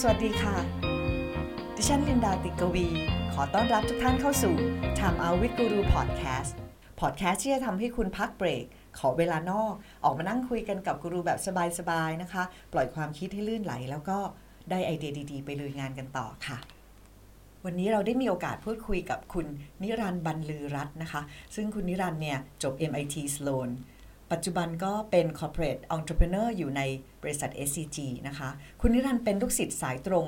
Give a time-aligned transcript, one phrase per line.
[0.00, 0.56] สวัสดีค่ะ
[1.76, 2.86] ดิฉันลินดาติกวี
[3.34, 4.54] ขอต้อนรับทุกท่านเข้าสู่
[4.98, 6.52] Time Out with Guru Podcast
[7.00, 8.64] Podcast ที่จะทำให้คุณพักเบรก
[8.98, 9.74] ขอเวลานอก
[10.04, 11.38] ออกมานั่งคุยกันกับกูรูแบบ
[11.78, 12.42] สบายๆนะคะ
[12.72, 14.18] ปล่อยความคิดให้ลื่นไหล แล้วก็
[14.70, 16.58] ได้ไอเดียดีๆ ไปลุยงานกันต่อค่ะ
[17.64, 19.46] วันนี้เราได้มีโอกาสพูดคุยกับคุณ
[19.82, 21.22] นิรันดร์บรรลือรัตน์นะคะ
[21.54, 23.70] ซึ่งคุณนิรันดร์เนี่ยจบ MIT Sloan
[24.32, 26.82] ปัจจุบันก็เป็น corporate entrepreneur อยู่ใน
[27.22, 28.48] บริษัท SCG นะคะ
[28.80, 30.26] คุณนิรันดร์เป็นลูกศิษย์สายตรง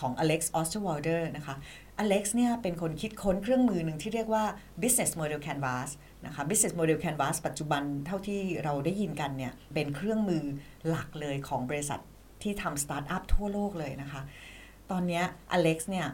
[0.00, 1.54] ของ Alex Osterwalder นะคะ
[2.02, 4.44] Alex เนี่ยเป็นคนคิดค้นเครื่องมือหนึ่งที่เรียกว่า
[4.82, 5.88] business model canvas
[6.26, 10.44] นะคะ business model canvas ปัจจุบันเท่าที่เราได้ยินกันเนี่ยเป็นเครื่องมือ
[10.88, 12.00] หลักเลยของบริษัท
[12.42, 14.20] ที่ทำสตาร์ทอัพทั่วโลกเลยนะคะ
[14.90, 15.22] ตอนนี้
[15.56, 16.06] Alex เนี่ย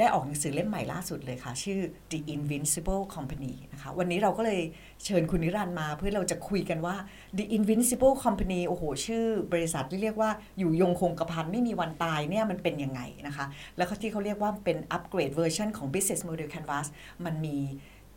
[0.00, 1.80] ได้ออกหนังสือเล่มใหม่ล่าสุดเลยค่ะ ชื่อ
[2.12, 4.60] The Invincible Company นะคะวันนี้เราก็เลย
[5.04, 6.96] เชิญคุณนิรันดร์มาเพื่อเราจะคุยกันว่า
[7.38, 13.44] The Invincible Company โอ้โห ชื่อบริษัทที่เรียกว่าอยู่ยงคงกระพันไม่มีวันตายเนี่ยมันเป็นยังไงนะคะ
[13.76, 16.86] แล้วก็ที่เขาเรียกว่าเป็น upgrade version ของ business model canvas
[17.24, 17.56] มันมี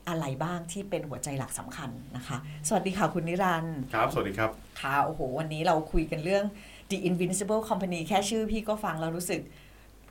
[0.08, 2.38] อะไรบ้างที่เป็นหัวใจหลักสำคัญนะคะ
[2.68, 6.46] สวัสดีค่ะคุณนิรันดร์ครับ สวัสดีครับ ค่ะ โอ้โห วันนี้เราคุยกันเรื่อง
[6.92, 9.42] The Invincible Company แค่ชื่อพี่ก็ฟังแล้วรู้สึก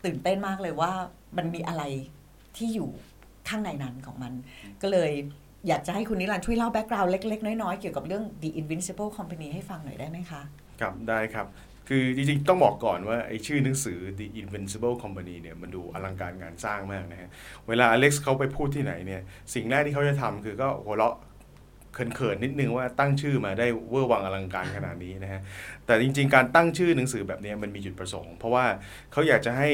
[0.05, 0.93] ตื่นเต้นมากเลยว่า
[1.37, 1.83] มันมีอะไร
[2.57, 2.91] ที่อยู่
[3.49, 4.33] ข้างในนั้นของมัน
[4.83, 5.13] ก็เลย
[5.69, 10.43] อยากจะให้คุณนิรันดร์ช่วยเล่า background เล็ก ๆ น้อย ๆ เกี่ยวกับเรื่อง The Invincible Company ให้ฟังหน่อยได้ไหมคะ
[10.81, 11.47] ครับได้ครับ
[11.89, 17.31] คือจริงๆ ต้องบอกก่อนว่าไอ้ชื่อหนังสือ The Invincible Company เนี่ยมันดูอลังการงานสร้างมากนะฮะ
[17.69, 19.23] เวลา Alex เขาไปพูดที่ไหนเนี่ย
[19.55, 21.17] สิ่งแรกที่เขาจะทำคือก็หัวเราะ
[21.95, 25.41] เขินๆนิดนึงว่าตั้งชื่อมาได้เวอร์วังอลังการขนาดนี้นะฮะ
[25.87, 28.65] แต่จริง ๆ การตั้งชื่อหนังสือแบบนี้มันมีจุดประสงค์ เพราะว่า
[29.13, 29.69] เขาอยากจะให้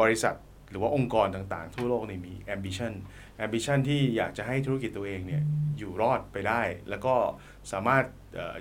[0.00, 0.34] บริษัท
[0.70, 2.92] หรือว่าองค์กรต่างๆ ทั่วโลกนี่มี ambition
[3.44, 5.42] ambition ที่อยากจะให้ธุรกิจตัวเองเนี่ย
[5.78, 7.14] อยู่รอดไปได้ แล้วก็
[7.72, 8.04] สามารถ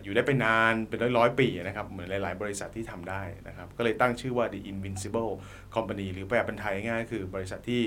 [0.03, 5.31] อยู่ได้ไปนานเป็นร้อยร้อยๆปีนะครับ เหมือนหลายๆ บริษัทที่ทำได้นะครับ ก็เลยตั้งชื่อว่า the invincible
[5.75, 7.81] company หรือแปลเป็นไทยง่ายคือบริษัทที่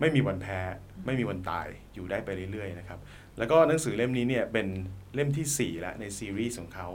[0.00, 0.58] ไม่มีวันแพ้
[1.06, 2.98] ไม่มีวันตายอยู่ได้ไปเรื่อยๆนะครับ
[3.40, 4.66] แล้วก็หนังสือเล่มนี้เนี่ยเป็น
[5.14, 6.88] เล่มทีสี่ 4 แล้วในซีรีส์ของเขา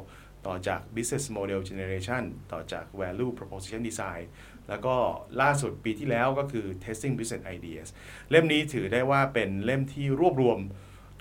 [0.48, 4.24] ต่อจาก business model generation ต่อจาก value proposition design
[4.70, 4.96] แล้วก็
[5.42, 7.88] ล่าสุดปีที่แล้วก็คือ testing business ideas
[8.30, 10.60] เล่มนี้ถือได้ว่าเป็นเล่มที่รวบรวม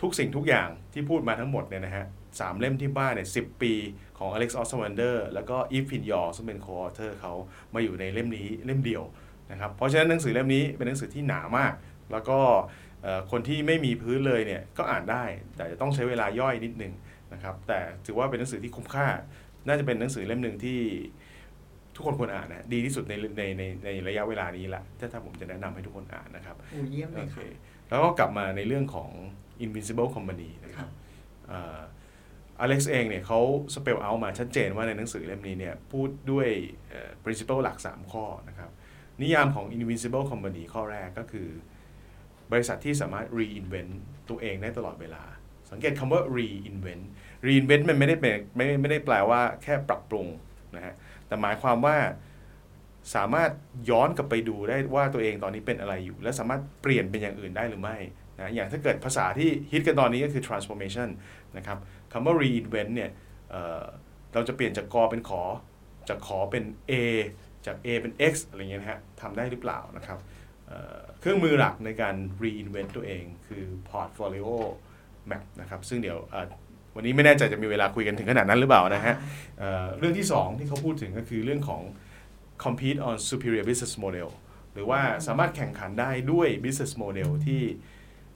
[0.00, 2.06] ทุกสิ่งทุกอย่างที่พูดมาทั้งหมดเนี่ยนะฮะ
[2.40, 3.72] สามเล่มที่บ้านเนี่ยสิปี
[4.18, 7.32] ของ Alex Osterwalder แล้วก็ Eve Pinyol ซึ่งเป็น co-author เขา
[7.74, 9.02] มาอยู่ในเล่มนี้เล่มเดียว
[9.50, 11.72] นะครับเพราะฉะนั้นหนังสือเล่มนี้เป็นหนังสือที่หนามาก
[12.12, 12.40] แล้วก็
[13.30, 15.24] คนที่ไม่มีพื้นเลยเนี่ยก็อ่านได้
[15.56, 16.92] แต่จะต้องใช้เวลาย่อยนิดนึง
[17.32, 19.06] นะครับแต่ถือว่าเป็นหนังสือที่คุ้มค่า
[19.66, 20.80] น่าจะเป็นหนังสือเล่มหนึ่งที่
[21.94, 29.10] ทุกคนควรอ่านนะดีที่สุดในในในในระยะเวลานี้ละถ้าถ้าผมจะแนะนำให้ทุกคนอ่านนะครับโอ้เยี่ยมเลยโอเคค่ะแล้วก็กลับมาในเรื่องของ
[29.64, 30.88] Invincible Company นะครับ
[32.60, 33.40] อเล็กซ์เองเนี่ยเขา
[33.74, 36.48] สเปลเอามาชัดเจนว่าในหนังสือเล่มนี้เนี่ยพูดด้วย
[36.88, 38.70] เอ่อ principle หลัก 3 ข้อนะครับ
[39.22, 41.48] นิยามของ Invincible Company ข้อแรกก็คือ
[42.52, 43.92] บริษัทที่สามารถ reinvent
[44.28, 45.22] ตัวเองได้ตลอดเวลา
[45.70, 47.04] สังเกตคำว่า reinvent
[47.46, 50.26] reinvent มันไม่ได้เป็นไม่ไม่ได้แปลว่าแค่ปรับปรุง
[50.76, 50.94] นะฮะ
[51.26, 51.96] แต่หมายความว่า
[53.14, 53.50] สามารถ
[53.90, 57.96] ย้อนกลับไปดูได้ว่าตัวเองตอนนี้เป็นอะไรอยู่ และสามารถเปลี่ยนเป็นอย่างอื่นได้หรือไม่
[58.38, 61.08] นะอย่างถ้าเกิดภาษาที่ฮิตกันตอนนี้ก็คือ transformation
[61.56, 61.78] นะครับ
[62.12, 63.10] คำว่า reinvent เนี่ย
[63.50, 65.42] เเราจะเปลี่ยนจากกอเป็นขอ
[66.08, 66.92] จากขอเป็น A
[67.66, 70.18] จาก A เป็น X อะไรเงี้ยนะฮะทำได้หรือเปล่านะครับ
[71.20, 74.48] เครื่องมือหลักในการ reinvent ตัวเองคือ portfolio
[75.30, 76.18] map นะครับ ซึ่งเดี๋ยว
[76.96, 79.14] วันนี้ไม่แน่ใจจะมีเวลาคุยกันถึงขนาดนั้นหรือเปล่านะฮะ
[79.58, 81.82] เเรื่องที่ 2 ที่เขาพูดถึงก็คือเรื่องของ
[82.64, 84.28] compete on superior business model
[84.72, 87.62] หรือว่าสามารถแข่งขันได้ด้วย business model ที่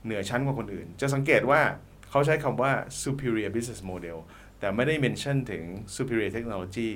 [0.04, 1.60] เหนือชั้นกว่าคนอื่น จะสังเกตว่า
[2.10, 2.72] เขาใช้คำว่า
[3.02, 4.16] superior business model
[4.58, 5.62] แต่ไม่ได้ mention ถึง
[5.96, 6.90] superior technology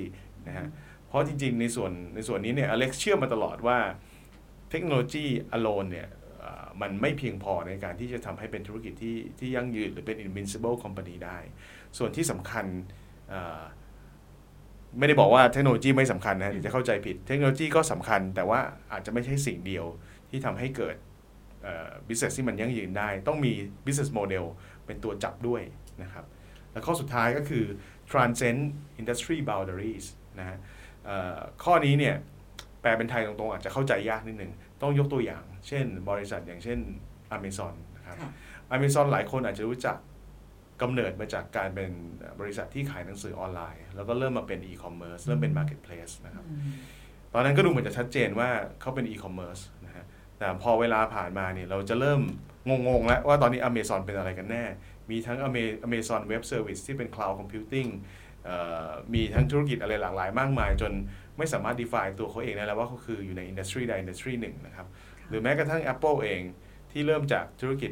[0.47, 0.67] นะฮะ
[1.07, 3.79] เพราะจริงๆ ในส่วนในส่วนนี้เนี่ยอเล็กซ์เชื่อมาตลอดว่า
[4.73, 5.25] เทคโนโลยี
[5.57, 11.37] alone เนี่ยเอ่อมันไม่เพียงพอในการที่จะทำให้เป็นธุรกิจที่ที่ยั่งยืนหรือเป็น invincible company ได้
[11.97, 12.65] ส่วนที่สำคัญ
[13.29, 13.61] เอ่อ
[14.99, 18.59] ไม่ได้บอกว่าเทคโนโลยีไม่สำคัญนะเดี๋ยวจะเข้าใจผิด เทคโนโลยีก็สำคัญ แต่ว่า
[18.91, 19.85] อาจจะไม่ใช่สิ่งเดียว
[20.29, 20.95] ที่ทำให้เกิด
[21.63, 23.53] เอ่อ business ที่มันยั่งยืนได้ ต้องมี
[23.85, 24.45] business model
[24.85, 25.61] เป็นตัวจับด้วย
[26.03, 26.25] นะครับ
[26.71, 27.65] และข้อสุดท้ายก็คือ
[28.11, 28.61] transcend
[29.01, 30.05] industry boundaries
[30.39, 30.57] นะฮะ
[31.05, 32.15] เอ่อข้อนี้เนี่ย
[32.81, 34.51] แปลเป็นไทยตรงๆ อาจจะเข้าใจยากนิดนึง
[34.83, 36.79] ต้องยกตัวอย่าง เช่น บริษัทอย่างเช่น
[37.37, 38.31] Amazon นะครับค่ะ
[38.75, 39.97] Amazon หลายคนอาจจะรู้จัก
[40.81, 41.91] กำเนิดมาจากการเป็น
[42.39, 46.45] บริษัทที่ขายหนังสือออนไลน์ แล้วก็เริ่มมาเป็น e-commerce เริ่มเป็น marketplace นะครับ
[47.33, 48.49] ตอนนั้นก็ดูเหมือนจะชัดเจนว่า
[48.81, 50.05] เขาเป็น e-commerce นะฮะ
[50.37, 52.21] แต่พอเวลาผ่านมาเนี่ยเราจะเริ่ม
[52.87, 54.63] งงๆแล้วว่าตอนนี้ Amazon เป็นอะไรกันแน่
[55.09, 57.89] มีทั้ง Ama- Amazon Web Service ที่เป็น cloud computing
[58.45, 58.57] เอ่
[58.87, 60.93] อมีทั้งธุรกิจอะไรหลากหลายมากมายจน
[61.37, 64.87] ไม่สามารถ define ตัวเขาเองได้แล้วว่าเขาคืออยู่ใน industry ใด industry หนึ่งนะครับ
[65.29, 66.41] หรือแม้กระทั่ง Apple เอง
[66.91, 67.91] ที่เริ่มจากธุรกิจ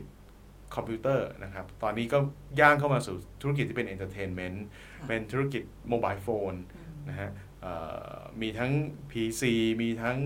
[0.75, 2.17] คอมพิวเตอร์นะครับ ตอนนี้ก็
[2.59, 4.65] ย่างเข้ามาสู่ธุรกิจที่เป็น entertainment
[4.99, 7.29] ค่ะเป็นธุรกิจ mobile phone อืมนะฮะ
[7.61, 7.73] เอ่
[8.13, 8.71] อมีทั้ง
[9.11, 9.41] PC
[9.81, 10.17] มีทั้ง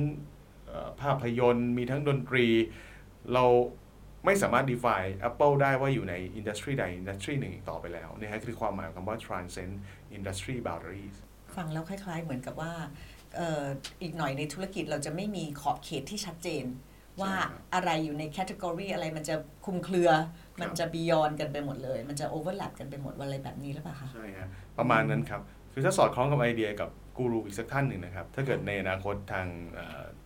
[0.68, 2.46] เอ่อภาพยนตร์ มีทั้งดนตรี
[3.34, 3.46] เรา
[4.26, 9.74] ไม่สามารถ define Apple ได้ว่าอยู่ใน industry ใด industry หนึ่งอีกต่อไปแล้วนี่ฮะคือความหมายของคำว่า transcend
[10.18, 11.18] industry boundaries
[11.58, 12.74] ฟังแล้วคล้าย ๆ เหมือนกับว่า
[13.36, 13.64] เอ่อ
[14.02, 16.66] อีกหน่อยในธุรกิจเราจะไม่มีขอบเขตที่ชัดเจน
[17.22, 19.36] ว่าใช่ครับอะไรอยู่ใน category อะไรมันจะ
[19.66, 20.10] คลุมเครือ
[20.62, 24.48] มันจะ beyond กันไปหมดเลย มันจะ overlap กันไปหมดอะไรแบบนี้หรือเปล่าคะใช่ฮะ
[24.78, 25.42] ประมาณนั้นครับ
[25.74, 29.48] คือถ้าสอดคล้องกับไอเดียกับกูรูอีกสักท่านหนึ่งนะครับ ถ้าเกิดในอนาคตทาง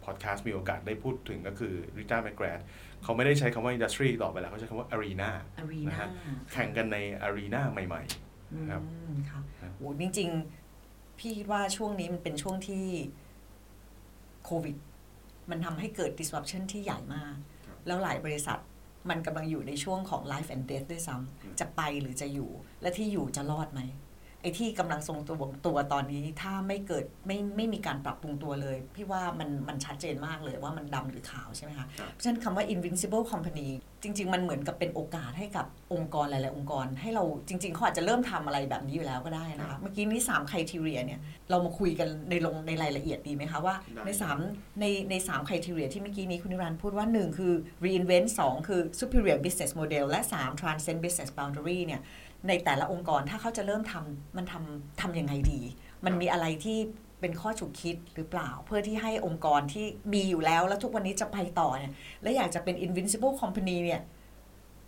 [0.03, 2.59] พอดแคสต์มีโอกาสได้พูดถึงก็คือ Rita McGrath
[3.03, 6.07] เขาไม่ได้ใช้คำว่า industry ต่อไปแล้ว เขาใช้คำว่า arena arena นะฮะ
[6.51, 8.01] แข่งกันใน arena ใหม่
[8.71, 10.58] ครับอืมค่ะครับโหจริงๆ
[11.19, 12.85] พี่คิดว่าช่วงนี้มันเป็นช่วงที่
[14.45, 14.75] โควิด
[15.49, 17.35] มันทำให้เกิด disruption ที่ใหญ่มาก
[17.85, 18.59] แล้วหลายบริษัท
[19.09, 22.49] มันกำลังอยู่ในช่วงของ life and death ด้วยซ้ำจะไปหรือจะอยู่
[22.81, 23.81] และที่อยู่จะรอดไหม
[24.41, 33.69] ไอ้ที่กำลังทรงตัวตัวตอนนี้ถ้าไม่เกิดไม่ไม่มีการปรับปรุงตัวเลย พี่ว่ามันมันชัดเจนมากเลยว่ามันดำหรือขาวใช่ไหมคะครับเพราะฉะนั้นคำว่า invincible company
[34.03, 41.19] จริง ๆ มันเหมือนกับเป็นโอกาสให้กับองค์กรหลาย ๆ องค์กร ให้เราจริง ๆเขาอาจจะเริ่มทำอะไรแบบนี้อยู่แล้วก็ได้นะครัคะบเมื่อกี้นี้3 criteria เนี่ย
[41.49, 44.09] เรามาคุยกันในลงในรายละเอียดดีไหมคะว่าได้ใน
[44.45, 47.53] 3ในใน3 criteria ที่เมื่อกี้นี้คุณนิรันดร์พูดว่า 1 คือ
[47.85, 52.01] reinvent 2 คือ superior business model และ 3 transcend business boundary เนี่ย
[52.47, 55.61] ในแต่ละองค์กรถ้าเขาจะเริ่มทำมันทำทำยังไงดี
[56.05, 56.77] มันมีอะไรที่
[57.19, 64.01] เป็นข้อฉุกคิดหรือเปล่า เพื่อที่ให้องค์กรที่มีอยู่แล้ว แล้วทุกวันนี้จะไปต่อเนี่ยและอยากจะเป็น invincible company เนี่ย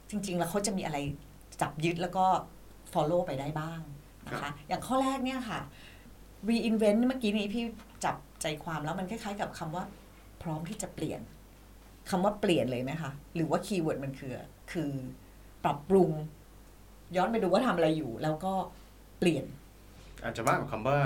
[0.09, 0.97] จริง ๆ แล้วเขาจะมีอะไร
[1.61, 2.25] จับยึดแล้วก็
[2.93, 3.81] follow ไปได้บ้าง
[4.27, 5.59] นะครัคะบอย่างข้อแรกเนี่ยค่ะ
[6.49, 7.63] reinvent เมื่อกี้นี้พี่
[8.05, 9.83] จับใจความแล้วมันคล้ายๆกับคำว่า
[10.41, 11.21] พร้อมที่จะเปลี่ยน
[12.09, 14.33] คำว่าเปลี่ยนเลยไหมคะ หรือว่าคีย์เวิร์ดมันคือ
[14.71, 14.91] คือ
[15.63, 16.11] ปรับปรุง
[17.15, 18.53] ย้อนไปดูว่าทำอะไรอยู่ แล้วก็
[19.19, 19.45] เปลี่ยน
[20.23, 20.99] อาจจะมากกว่าคำว่า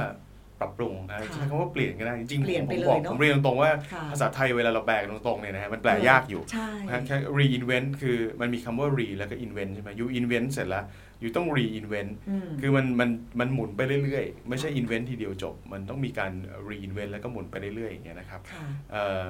[0.61, 10.85] ปรับปรุงนะค่ะใช้คำว่าเปลี่ยนก็ได้จริงๆเปลี่ยนผไปมเลยบอกเนอะผมเรียนตรงๆว่าค่ะภาษาไทยเวลาเราแปลกันตรงๆเนี่ยนะฮะมันแปลยากอยู่ใช่นะแค่ reinvent คือมันมีคำว่า re แล้วก็ invent ใช่ไหม you invent เสร็จแล้ว
[11.23, 12.11] you ต้อง reinvent
[12.45, 13.09] มคือมันมัน
[13.39, 16.31] มันหมุนไปเรื่อยๆ ไม่ใช่ invent ทีเดียวจบ มันต้องมีการ
[16.69, 19.25] reinvent แล้วก็หมุนไปเรื่อยๆอย่างเงี้ยนะครับค่ะเอ่อ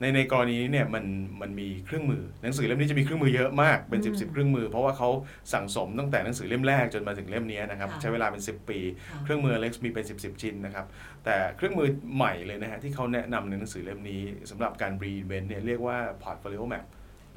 [0.00, 1.04] ในในกรณีนี้เนี่ยมัน
[1.42, 5.08] มันมีเครื่องมือหนังสือเล่มนี้จะมีเครื่องมือเยอะมากเป็นอื10บมสเครื่องมือ เพราะว่าเขา
[5.52, 8.78] สั่งสมตั้งแต่หนังสือเล่มแรกจนมาถึงเล่มนี้นะครับค่ะใช้เวลาเป็น 10 ปี
[9.10, 10.86] ค่ะเครื่องมือเล็กมีเป็น 10บสชิ้นนะครับ
[11.24, 16.86] แต่เครื่องมือใหม่เลยนะฮะที่เขาแนะนำในหนังสือเล่มนี้สำหรับการ reinvent เนี่ยเรียกว่า portfolio map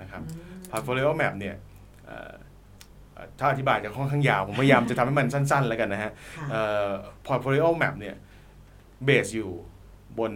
[0.01, 1.55] นะครับอืม portfolio map เนี่ย
[2.05, 2.33] เอ่อ
[3.13, 6.89] เอ่อถ้าอธิบายจะค่อนข้างยาว ผมพยายามจะทำให้มันสั้น ๆ แล้วกันนะฮะค่ะเอ่อ
[7.27, 8.15] portfolio map เนี่ย
[9.05, 9.51] เบสอยู่
[10.19, 10.33] บน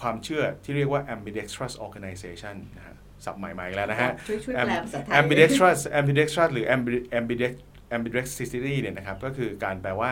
[0.00, 7.60] ความเชื่อที่เรียกว่า ambidextrous organization นะฮะสับใหม่ๆอีกแล้วนะฮะ ช่วยช่วยแปลภาษาไทย ambidextrous ambidextrous หรือ ambi- ambidex-
[7.96, 10.10] ambidextrosity เนี่ยนะครับก็คือการแปลว่า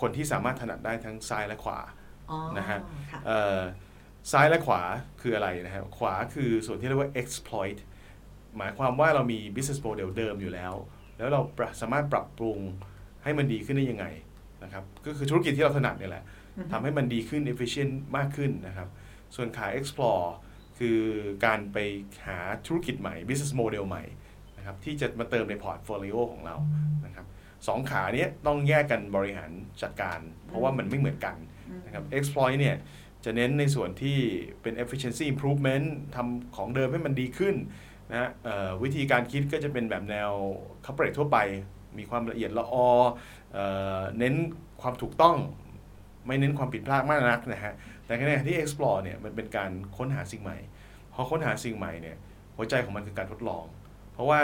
[0.00, 1.78] คนที่สามารถถนัดได้ทั้งซ้ายและขวา
[2.30, 2.78] อ๋อนะฮะ
[3.12, 3.60] ค่ะเอ่อ
[4.32, 4.82] ซ้ายและขวา
[5.20, 7.78] คืออะไรนะครับขวาคือส่วนที่เรียกว่า exploit
[8.58, 10.74] หมายความว่าเรามี business model เดิมอยู่แล้ว
[11.18, 12.58] แล้วเราปรับสามารถปรับปรุง
[13.22, 14.06] ให้มันดีขึ้นได้ยังไง
[14.62, 16.24] นะครับก็คือธุรกิจที่เราถนัดเนี่ยแหละ
[16.56, 18.88] อือฮึทำให้มันดีขึ้น efficient มากขึ้นนะครับ
[19.34, 20.26] ส่วนขา explore
[20.78, 21.00] คือ
[21.44, 21.78] การไป
[22.26, 24.04] หาธุรกิจใหม่ business model ใหม่
[24.56, 26.56] นะครับที่จะมาเติมใน portfolio ของเรา
[27.06, 27.26] นะครับ
[27.68, 29.50] สองขาเนี้ยต้องแยกกันบริหาร
[29.82, 31.36] จัดการ เพราะว่ามันไม่เหมือนกัน
[31.86, 32.76] นะครับ exploit เนี่ย
[33.24, 34.18] จะเน้นในส่วนที่
[34.62, 37.54] เป็น efficiency improvement ทำของเดิมให้มันดีขึ้น
[38.10, 40.30] นะฮะเอ่อวิธีการคิดก็จะเป็นแบบแนว
[40.84, 41.38] corporate ทั่วไป
[41.98, 42.88] มีความละเอียดละออ
[43.52, 43.64] เอ่
[43.98, 44.34] อเน้น
[44.82, 45.36] ความถูกต้อง
[46.26, 47.74] ไม่เน้นความผิดพลาดมากนักนะฮะ
[48.06, 50.58] แต่ขณะที่ explore เนี่ยมันเป็นการค้นหาสิ่งใหม่
[51.12, 52.16] พอค้นหาสิ่งใหม่เนี่ย
[52.56, 53.64] หัวใจของมันคือการทดลอง
[54.12, 54.42] เพราะว่า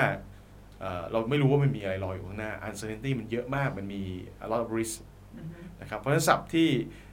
[0.80, 4.02] เอ่อเราไม่รู้ว่ามันมีอะไรรออยู่ข้างหน้า uncertainty มันเยอะมากมันมี
[4.44, 4.94] a lot of risk
[5.36, 6.68] อือฮึนะครับเพราะฉะนั้นศัพท์ที่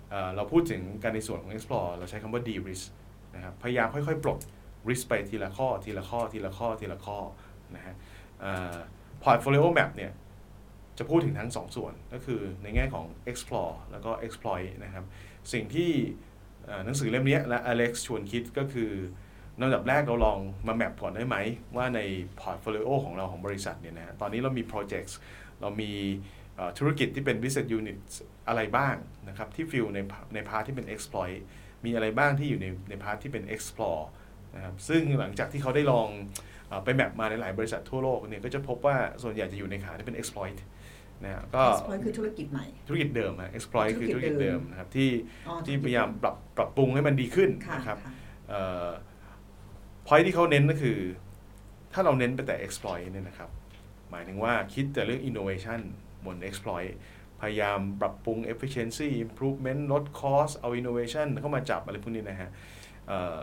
[0.09, 2.85] เอ่อเราพูดถึงการในส่วนของ explore เราใช้คำว่า de risk
[3.35, 4.39] นะครับพยายามค่อยๆ ปลด
[4.89, 7.17] risk ไปทีละข้อทีละข้อทีละข้อทีละข้อ
[7.75, 7.95] นะฮะ
[8.41, 8.75] เอ่อ
[9.23, 10.11] portfolio map เนี่ย
[10.97, 15.05] จะพูดถึงทั้งสองส่วนก็คือในแง่ของ explore แล้วก็ exploit นะครับ
[15.53, 16.28] สิ่งที่เอ่อ
[16.85, 18.91] หนังสือเล่มนี้และ Alex ชวนคิดก็คือ
[19.61, 21.35] ลำดับแรกเราลองมาแมปก่อนได้ไหม
[21.75, 21.99] ว่าใน
[22.41, 25.13] portfolio ของเราของบริษัทเนี่ยนะฮะตอนนี้เรามี projects
[25.61, 25.91] เรามี
[26.77, 27.99] ธุรกิจที่เป็น business unit
[28.47, 28.95] อะไรบ้าง
[29.27, 29.99] นะครับที่ fill ใน
[30.33, 31.37] ใน part ที่เป็น exploit
[31.85, 34.03] มีอะไรบ้างที่อยู่ในใน part ที่เป็น explore
[34.55, 40.57] นะครับซึ่งหลังจากที่เขาได้ลองเอาไป map มาในหลายบริษัททั่วโลกเนี่ยก็จะพบว่าส่วนใหญ่จะอยู่ในขาที่เป็น exploit
[41.23, 45.09] นะฮะก็ exploit คือธุรกิจใหม่ ธุรกิจเดิมฮะ exploit คือธุธุรรกิกิจจเดิเดิมมนะครับที่
[45.47, 48.13] อ๋อที่ธุรกิจ พยายามปรับปรับปรุงให้มันดีขึ้นค่ะนะครับค่ะ
[48.49, 48.89] เอ่อ
[50.07, 50.97] point ที่เขาเน้นก็คือ
[51.93, 53.49] ถ้าเราเน้นไปแต่ exploit เนี่ยนะครับ
[54.11, 55.79] หมายถึงว่าคิดแต่เรื่อง innovation
[56.25, 56.91] บน exploit
[57.41, 62.49] พยายามปรับปรุง efficiency improvement ลด cost เอา innovation เข้ามาจับอะไรพวกนี้นะฮะ
[63.07, 63.39] เอ่อ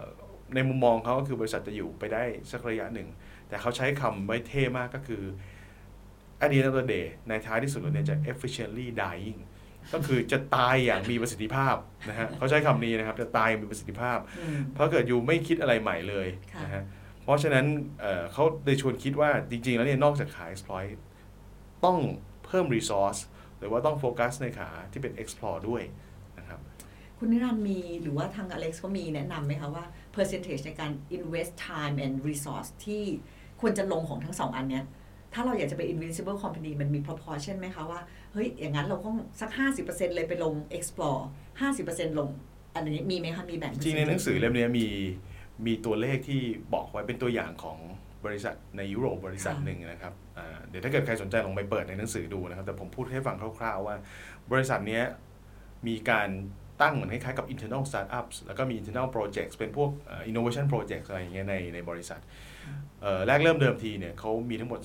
[0.54, 3.08] ในมุมมองเขาก็คือบริษัทจะอยู่ไปได้สักระยะหนึ่ง
[3.48, 5.22] แต่เขาใช้คำไว้เท่มากก็คือ
[6.42, 9.38] at the end of the day ในท้ายที่สุดแล้วเนี่ยจะ efficiently dying
[9.92, 11.76] ก็คือจะตายอย่างมีประสิทธิภาพ
[12.08, 16.82] นะฮะเขาใช้คำนี้นะครับจะตายอย่างมีประสิทธิภาพอืมเพราะเกิดอยู่ไม่คิดอะไรใหม่เลยค่ะนะฮะ
[17.22, 17.66] เพราะฉะนั้น
[18.00, 20.90] เอ่อเขาเลยชวนคิดว่าจริง ๆ แล้วเนี่ยนอกจากขาย exploit
[21.84, 21.98] ต้อง
[22.46, 23.20] เพิ่ม resource
[23.58, 25.82] หรือว่าต้องโฟกัสในขาที่เป็น explore ด้วย
[26.38, 26.60] นะครับ
[27.18, 33.02] คุณนิรันดร์มีหรือว่าทางอเล็กซ์ก็มีแนะนำไหมคะว่า percentage ในการ invest time and resource ที่
[33.60, 34.84] ควรจะลงของทั้งสองอันเนี้ย
[35.36, 38.00] ถ้าเราอยากจะเป็น invincible company มันมี proportion ไหมคะว่า
[38.32, 39.50] เฮ้ย อย่างนั้นเราต้องสัก
[39.82, 41.20] 50%เลยไปลง explore
[41.70, 42.28] 50%ลง
[42.74, 44.86] อันนี้มีไหมคะ มีแบ่ง จริงๆในหนังสือเล่มเนี้ยมี
[45.66, 46.40] มีตัวเลขที่
[46.74, 47.78] บอกไว้เป็นตัวอย่างของ
[48.26, 53.96] บริษัทในยุโรปบริษัทหนึ่งนะครับอ่าเดี๋ยวถ้าเกิดใครสนใจลองไปเปิดในหนังสือดูนะครับ แต่ผมพูดให้ฟังคร่าวๆว่า
[54.52, 55.04] บริษัทเนี้ย
[55.88, 56.28] มีการ
[56.82, 62.30] ตั้งเหมือนคล้ายๆกับ internal startups แล้วก็มี internal projects เป็นพวกเอ่อ innovation projects อะไรอย่างเงี้ยในในบริษัทเอ่อ
[63.26, 64.80] แรกเริ่มเดิมทีเนี่ยเขามีทั้งหมด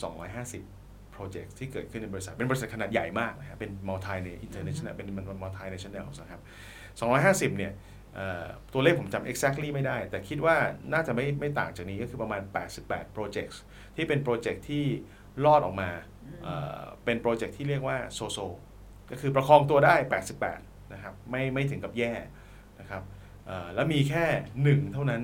[0.56, 5.08] 250 project ที่เกิดขึ้นในบริษัท เป็นบริษัทขนาดใหญ่มากนะครับเป็น multi ใน international เป็น
[5.44, 6.42] multinational นะครับ
[7.54, 7.74] 250 เนี่ย
[8.16, 10.56] เอ่อตัวเลขผมจำ exactly ไม่ได้ แต่คิดว่า
[10.94, 12.42] น่าจะไม่ไม่ต่างจากนี้ก็คือประมาณ
[12.80, 13.58] 88 projects
[13.96, 14.86] ที่เป็นโปรเจกต์ที่
[15.46, 15.90] รอดออกมา
[16.44, 18.38] เอ่อเป็นโปรเจกต์ที่เรียกว่า so-so
[19.12, 19.96] ก็คือประคองตัวได้
[20.44, 22.14] 88 นะครับ ไม่ไม่ถึงกับแย่
[22.80, 23.02] นะครับ
[23.48, 24.26] เอ่อแล้วมีแค่
[24.64, 25.22] หนึ่งเท่านั้น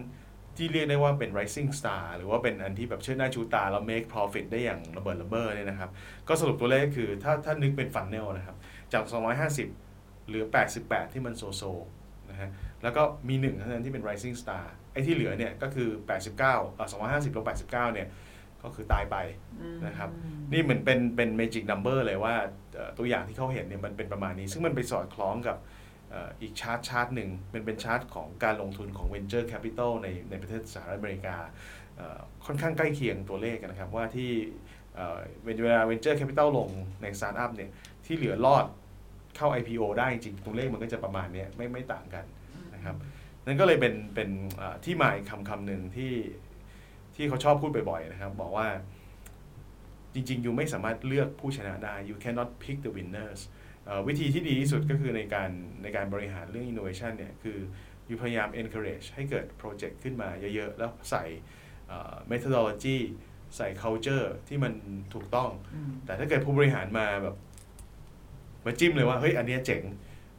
[0.57, 5.89] ที่เรียกได้ว่าเป็น rising star หรือว่าเป็นอันที่แบบเชิดหน้าชูตา แล้ว make profit ได้อย่างระเบิดระเบ้อเนี่ยนะครับ
[6.27, 8.55] ก็สรุปตัวเลขก็คือถ้าถ้านึกเป็นฟันเนลนะครับ
[8.93, 9.03] จาก
[9.65, 10.45] 250เหลือ
[10.79, 11.63] 88 ที่มันโซโซ
[12.29, 12.49] นะฮะ
[12.83, 16.87] แล้วก็มีหนึ่งเท่านั้นที่เป็น rising star ไอ้ที่เหลือเนี่ยก็คือ 89เอ่อ
[17.31, 18.07] 250ลบ89 เนี่ย
[18.63, 19.17] ก็คือตายไป
[19.87, 20.09] นะครับ
[20.51, 22.35] นี่เหมือนเป็นเป็น magic number เลยว่า
[22.75, 31.35] เอ่อตัวอย่างที่เขาเห็นเนี่ยมันเป็นประมาณนี้ ซึ่งมันไปสอดคล้องกับเอีกชาร์ตชาร์ตหนึ่งเป็นเป็นชาร์ตของการลงทุนของ venture capital ในในประเทศสหรัฐอเมริกา
[32.45, 34.31] ค่อนข้างใกล้เคียงตัวเลขกันนะครับว่าที่
[35.63, 36.69] เวลา venture capital ลง
[37.01, 37.71] ใน startup เนี่ย
[38.05, 38.65] ที่เหลือรอด
[39.35, 42.25] เข้า IPO ได้จริงตัวเลขมันก็จะประมาณนี้ไม่ไม่ต่างกัน
[42.75, 42.95] นะครับ
[43.45, 44.29] นั่นก็เลยเป็นเป็น
[44.85, 46.13] ที่มาอีกคำคำหนึ่งที่
[47.15, 48.67] ที่เขาชอบพูดบ่อยๆนะครับ บอกว่า
[50.13, 53.56] จริงๆ อยู่ไม่สามารถเลือกผู้ชนะได้ you cannot pick the winners เอ่อ
[54.07, 55.49] วิธีที่ดีที่สุดก็คือในการ
[55.83, 57.57] ในการบริหารเรื่อง innovation เนี่ยคือ
[58.07, 61.23] อยู่พยายาม encourage ให้เกิดโปรเจกต์ขึ้นมาเยอะๆ แล้วใส่
[61.87, 62.97] เอ่อ methodology
[63.57, 64.73] ใส่ culture ที่มัน
[65.13, 67.35] ถูกต้องอืมแต่ถ้าเกิดผู้บริหารมาแบบ
[68.65, 69.83] มาจิ้มเลยว่า เฮ้ย อันเนี้ยเจ๋ง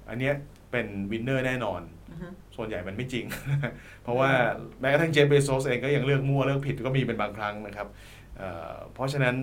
[0.09, 0.35] อันเนี้ย
[0.71, 3.25] เป็น winner แน่นอนอือฮึส่วนใหญ่มันไม่จริง
[4.03, 4.31] เพราะว่า
[4.81, 7.89] แม้กระทั่ง Jeff Bezos เองก็ยังเลือกมั่วเลือกผิดก็มีเป็นบางครั้งนะครับ
[8.37, 9.35] เอ่อเพราะฉะนั้น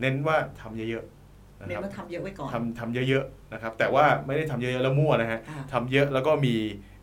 [0.00, 1.17] เน้นว่าทำเยอะๆนะ
[1.66, 6.54] เน้คนรับว่าทำเยอะไว้ก่อนทำทำเยอะๆนะครับแต่ว่าไม่ได้ทำเยอะๆแล้วมั่วนะฮะอ่าทำเยอะแล้วก็มี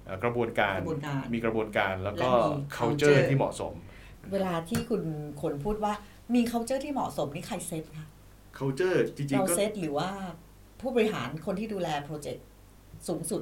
[0.05, 3.73] เอ่อกระบวนการกระบวนการมีกระบวนการแล้วก็และมี culture culture ที่เหมาะสม
[4.33, 5.03] เวลาที่คุณ
[5.41, 5.93] คนพูดว่า
[6.35, 8.05] มี culture ที่เหมาะสมนี่ใครเซตคะ
[8.59, 10.09] culture จริงเราๆก็เซตหรือว่า
[10.81, 12.45] ผู้บริหารคนที่ดูแลโปรเจกต์
[13.07, 13.41] สูงสุด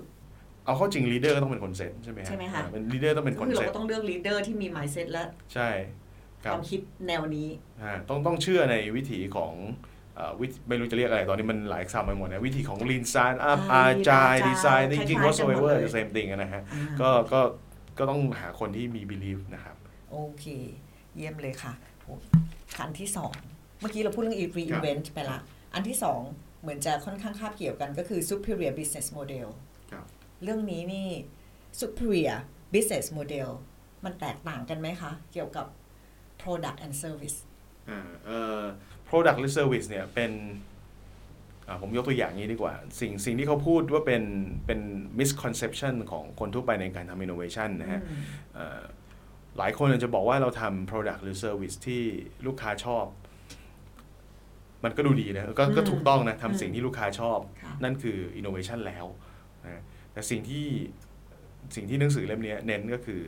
[0.66, 5.70] เอาเข้าจริง leader ก็ต้องเป็นคนเซ็ตใช่ไหมฮใช่ไหมคะอ่าเป็น leader ต้องเป็นคก็นคือเราเซ็ตก็ต้องเลือก leader ที่มี mindset และใช่
[6.44, 7.48] คครับวามคิดแนวนี้
[7.82, 9.93] อ่าต้องต้องเชื่อในวิถีของเอ่อวิธี
[10.68, 17.42] ไม่รู้จะเรียกอะไร ตอนนี้มันหลายคำไปหมดนะวิธีของ lean startup อ่า agile Agile design จริงๆคล้ายๆกันหมด whatsoever เลย the same thing อะนะฮะอ่าก็ก็
[17.98, 19.76] ก็ต้องหาคนที่มี belief นะครับ
[20.12, 20.46] โอเค
[21.16, 22.14] เยี่ยมเลยค่ะโอ้
[22.80, 23.34] อันที่สอง
[23.80, 25.40] เมื่อกี้เราพูดเรื่อง reinvent ไปละ
[25.74, 26.22] อันที่สอง
[26.62, 29.48] เหมือนจะค่อนข้างคาบเกี่ยวกันก็คือ superior business model
[29.92, 30.06] ครับ
[30.44, 31.08] เรื่องนี้นี่
[31.80, 32.38] superior
[32.74, 33.50] business model
[34.06, 35.66] มันแตกต่างกันไหมคะ เกี่ยวกับ
[36.42, 37.38] product and service
[37.90, 38.62] อ่าเอ่อ
[39.10, 40.32] product หรือ service เนี่ยเป็น
[41.68, 44.24] อ่าผมยกตัวอย่างนี้ดีกว่า สิ่งสิ่งที่เขาพูดว่าเป็น
[44.66, 44.80] เป็น
[45.20, 48.22] misconception ของคนทั่วไปในการทำ innovation นะฮะอืม
[48.54, 48.82] เอ่อ
[49.58, 52.02] หลายคนอาจจะบอกว่าเราทำ product หรือ service ที่
[52.46, 53.06] ลูกค้าชอบ
[54.84, 59.06] มันก็ดูดีนะก็ก็อืมถูกต้องนะอืมทำสิ่งที่ลูกค้าชอบค่ะนั่นคือ innovation แล้ว
[59.66, 59.82] นะ
[60.14, 60.66] แต่สิ่งที่
[61.76, 63.22] สิ่งที่หนังสือเล่มนี้เน้นก็คือ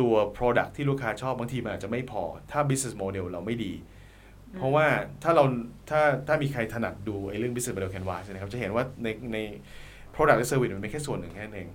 [0.00, 3.72] ตัว product ที่ลูกค้าชอบบางทีมันอาจจะไม่พอ ถ้า business model เราไม่ดี
[4.56, 4.86] เพราะว่า
[5.22, 5.44] ถ้าเรา
[5.90, 9.38] ถ้าถ้ามีใครถนัดดูไอ้เรื่อง business model canvas นะครับจะเห็นว่าในใน
[10.14, 11.70] product และ service มันเป็นแค่ส่วนหนึ่งแค่นั้นเอง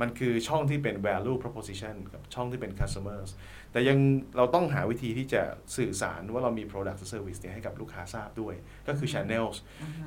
[0.00, 3.30] มันคือช่องที่เป็น value proposition กับช่องที่เป็น customers
[3.72, 3.98] แต่ยัง
[4.36, 5.42] เราต้องหาวิธีที่จะ
[5.76, 8.54] สื่อสารว่าเรามี product หรือ service เนี่ยให้กับลูกค้าทราบด้วย
[8.88, 9.56] ก็คือ channels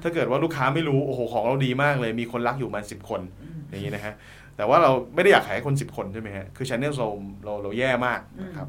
[0.03, 3.21] ถ้าเกิดว่าลูกค้าไม่รู้ โอ้โห ของเราดีมากเลย มีคนรักอยู่ประมาณสิบคน
[3.69, 4.13] อย่างนี้นะฮะ
[4.57, 7.07] แต่ว่าเราไม่ได้อยากขายให้คน 10 คนใช่ไหมฮะ คือ channel เรา
[7.45, 8.67] เราเราแย่มากนะครับ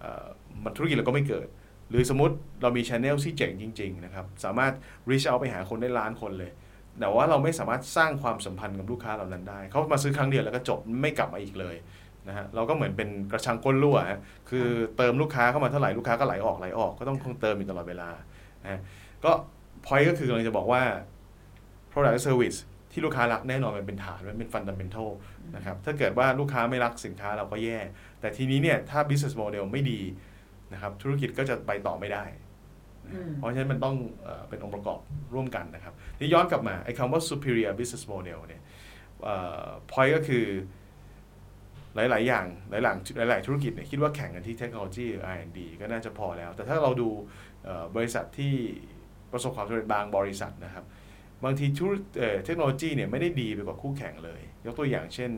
[0.00, 0.24] เอ่อ
[0.64, 1.46] มันธุรกิจเราก็ไม่เกิด
[1.90, 4.72] หรือสมมติเรามี channel ที่เจ๋งจริง ๆ นะครับ สามารถ
[5.10, 6.50] reach out ไปหาคนได้ล้านคนเลย
[7.00, 11.76] แต่ว่าเราไม่สามารถสร้างความสัมพันธ์กับลูกค้าเหล่านั้นได้ เขามาซื้อครั้งเดียวแล้วก็จบไม่กลับมาอีกเลย
[12.28, 18.10] นะฮะเราก็เหมือนเป็นกระชังก้นรั่วฮะคือเติมลูกค้าเข้ามาเท่าไหร่ลูกค้าก็ไหลออกไหลออกก็ต้องคงเติมอยู่ตลอดเวลา
[18.62, 18.80] นะฮะ
[19.24, 19.30] ก็
[19.86, 20.82] point ก็คือกำลังจะบอกว่า
[21.90, 22.58] product and service
[22.96, 25.08] ที่ลูกค้ารักแน่นอนมันเป็นฐานมันเป็น fundamental
[25.56, 27.78] นะครับถ้าเกิดว่าลูกค้าไม่รักสินค้าเราก็แย่
[28.20, 30.00] แต่ทีนี้เนี่ยถ้า business model ไม่ดี
[30.72, 32.24] นะครับธุรกิจก็จะไปต่อไม่ได้
[33.12, 35.00] อืมเพราะฉะนั้นมันต้องเอ่อเป็นองค์ประกอบ
[35.34, 38.62] ร่วมกันนะครับนี่ย้อนกลับมาไอ้คำว่า superior business model เนี่ย
[39.24, 40.46] เอ่อ point ก็คือ
[41.96, 47.08] หลาย ๆ อย่าง หลายๆหลาย ๆ ธุรกิจเนี่ยคิดว่าแข่งกันที่เทคโนโลยีหรือ R&D ก็น่าจะพอแล้ว แต่ถ้าเราดู
[47.64, 48.52] เอ่อบริษัทที่
[49.32, 50.84] ประสบความสำเร็จบางบริษัทนะครับ
[51.44, 55.32] บางทีธุรเอ่อเทคโนโลยีเนี่ยไม่ได้ดีไปกว่าคู่แข่งเลย ยกตัวอย่างเช่น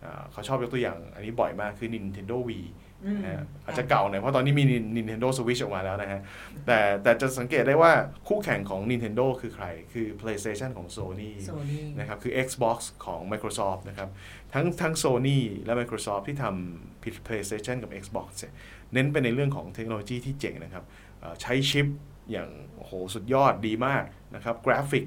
[0.00, 2.66] เอ่อเขาชอบยกตัวอย่างอันนี้บ่อยมากคือ Nintendo Wii
[3.04, 4.64] อืมนะฮะอาจจะเก่าหน่อยเพราะตอนนี้มี
[4.96, 6.20] Nintendo Switch ออกมาแล้วนะฮะ
[6.66, 7.92] แต่แต่จะสังเกตได้ว่า
[8.28, 14.08] คู่แข่งของ Nintendo คือใคร คือ PlayStation ของ Sony โซนี่นะครับ คือ Xbox ของ Microsoft นะครับ
[14.54, 18.54] ทั้งทั้ง Sony และ Microsoft ที่ทำ PlayStation กับ Xbox เนี่ย
[18.92, 20.84] เน้นไปในเรื่องของเทคโนโลยีที่เจ๋งนะครับ
[21.20, 21.86] เอ่อใช้ชิป
[22.32, 25.04] อย่างโอ้โหสุดยอดดีมากนะครับ กราฟิก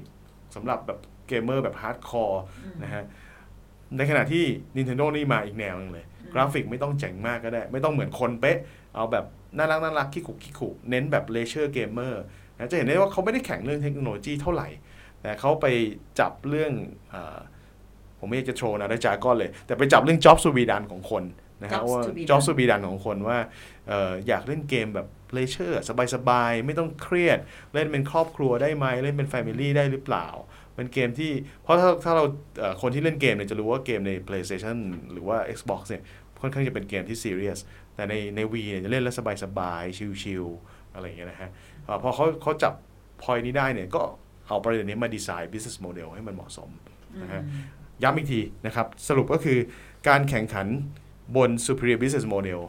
[0.54, 2.42] สำหรับแบบเกมเมอร์แบบ hardcore
[2.82, 3.04] นะฮะ
[3.96, 4.44] ในขณะที่
[4.76, 6.04] Nintendo นี่มาอีกแนวหนึ่งเลย
[6.34, 8.58] กราฟิกไม่ต้องเจ๋งมากก็ได้ ไม่ต้องเหมือนคนเป๊ะ
[8.94, 9.24] เอาแบบ
[9.56, 12.22] น่ารักน่ารักขี้ขุกขี้ขุเน้นแบบ leisure gamer
[12.56, 14.68] นะจะเห็นได้ว่าเขาไม่ได้แข่งเรื่องเทคโนโลยีเท่าไหร่
[15.22, 15.66] แต่เขาไป
[16.20, 16.72] จับเรื่อง
[17.14, 17.38] อา
[18.18, 21.22] ผมไม่อยากจะโชว์นะได้จาก็เลย แต่ไปจับเรื่อง job to be done ของคน
[21.62, 23.38] นะฮะ Jobs ว่า to be done job to be done ของคนว่า
[23.88, 25.76] เอออยากเล่นเกมแบบ leisure
[26.14, 27.38] สบายๆ ไม่ต้องเครียด
[27.74, 30.28] เล่นเป็นครอบครัวได้ไหมเล่นเป็น family ได้หรือเปล่า
[30.74, 32.24] เป็นเกมที่เพราะถ้าถ้าเรา
[32.58, 34.76] เอ่อคนที่เล่นเกมเนี่ยจะรู้ว่าเกมใน PlayStation
[35.12, 36.02] หรือว่า Xbox เนี่ย
[36.40, 37.58] ค่อนข้างจะเป็นเกมที่ซีเรียส
[37.94, 41.50] แต่ในใน V เนี่ยจะเล่นแล้วสบายๆชิลๆอะไรอย่างเงี้ยนะฮะ
[41.86, 42.74] อ่าพอเขาเขาจับ
[43.22, 44.02] พอยนี้ได้เนี่ยก็
[44.48, 46.70] เอาประเด็นนี้มาดีไซน์ business model ให้มันเหมาะสม
[47.22, 47.42] นะฮะ
[48.02, 49.58] ย้ำอีกทีนะครับ สรุปก็คือ
[50.08, 50.66] การแข่งขัน
[51.36, 52.60] บน superior business model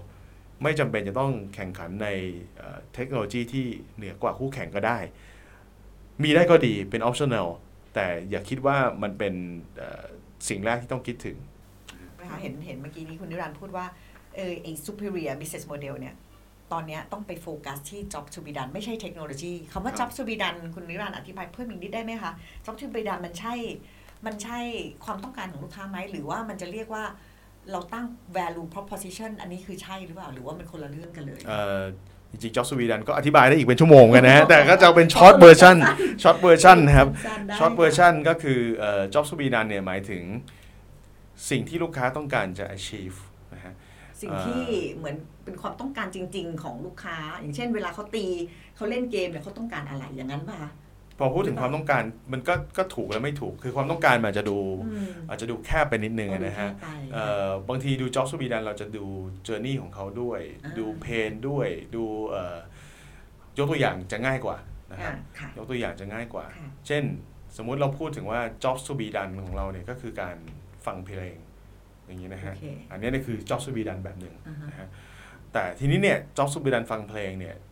[0.64, 2.08] ไม่จำเป็นจะต้องแข่งขันใน
[2.58, 4.98] เอ่อเทคโนโลยีที่เหนือกว่าคู่แข่งก็ได้
[6.24, 7.48] มีได้ก็ดีเป็น optional
[7.94, 9.34] แต่อย่าคิดว่ามันเป็น
[9.78, 10.06] เอ่อ
[10.50, 11.38] สิ่งแรกที่ต้องคิดถึง
[12.20, 13.86] นะคะเห็นเห็นเมื่อกี้นี้คุณนิรันดร์พูดว่า
[14.36, 16.16] เออไอ้ superior business model เนี่ย
[16.72, 22.32] ตอนเนี้ยต้องไปโฟกัสที่ job to be done ไม่ใช่เทคโนโลยีคำว่าครับ job to be done คุณนิรันดร์อธิบายเพิ่มอีกนิดได้ไหมคะ
[22.66, 23.54] job to be done มันใช่
[24.26, 24.60] มันใช่
[25.06, 27.04] ความต้องการของลูกค้าไหม หรือว่ามันจะเรียกว่า
[27.72, 28.06] เราตั้ง
[28.38, 31.82] value proposition อันนี้คือใช่หรือเปล่า หรือว่ามันคนละเรื่องกันเลย เอ่อ
[32.32, 35.78] จริงๆ Job Sweden ก็อธิบายได้อีกเป็นชั่วโมงกันนะฮะ แต่ก็จะเป็น short version
[36.24, 40.24] short version นะครับสั้นๆได้ short version ก็คือเอ่อ Job Sweden เนี่ยหมายถึง
[41.50, 43.18] สิ่งที่ลูกค้าต้องการจะ achieve
[43.54, 43.74] นะฮะ
[44.22, 44.64] สิ่งที่
[44.96, 48.26] เหมือนเป็นความต้องการจริง ๆ ของลูกค้า อย่างเช่น เวลาเขาตี
[48.76, 50.72] เขาเล่นเกมเนี่ยเขาต้องการอะไรอย่างนั้นป่ะคะ
[51.22, 52.04] พอพูดถึงความต้องการ
[52.34, 59.06] มันก็ก็ถูกและไม่ถูก คือความต้องการมันอาจจะดูอืมอาจจะดูแคบไปนิดนึงอะนะฮะเอาดูแค่ไปเอ่อบางทีดู Job Sweden เราจะดู
[59.48, 62.58] journey ของเขาด้วยอ่าดูเพนด้วย ดูเอ่อ
[63.58, 64.58] ยกตัวอย่างจะง่ายกว่า
[64.92, 67.04] นะครับอะค่ะยกตัวอย่างจะง่ายกว่าค่ะเช่น
[67.58, 70.36] สมมุติเราพูดถึงว่า jobs to be done ของเราเนี่ยก็คือการ
[70.86, 71.38] ฟังเพลง
[72.08, 74.88] อย่างนี้นะฮะโอเคอันนี้เนี่ยคือ jobs to be done แบบหนึ่งอ่าฮะนะฮะ
[75.54, 77.71] แต่ทีนี้เนี่ย jobs to be done ฟังเพลงเนี่ยเอ่อ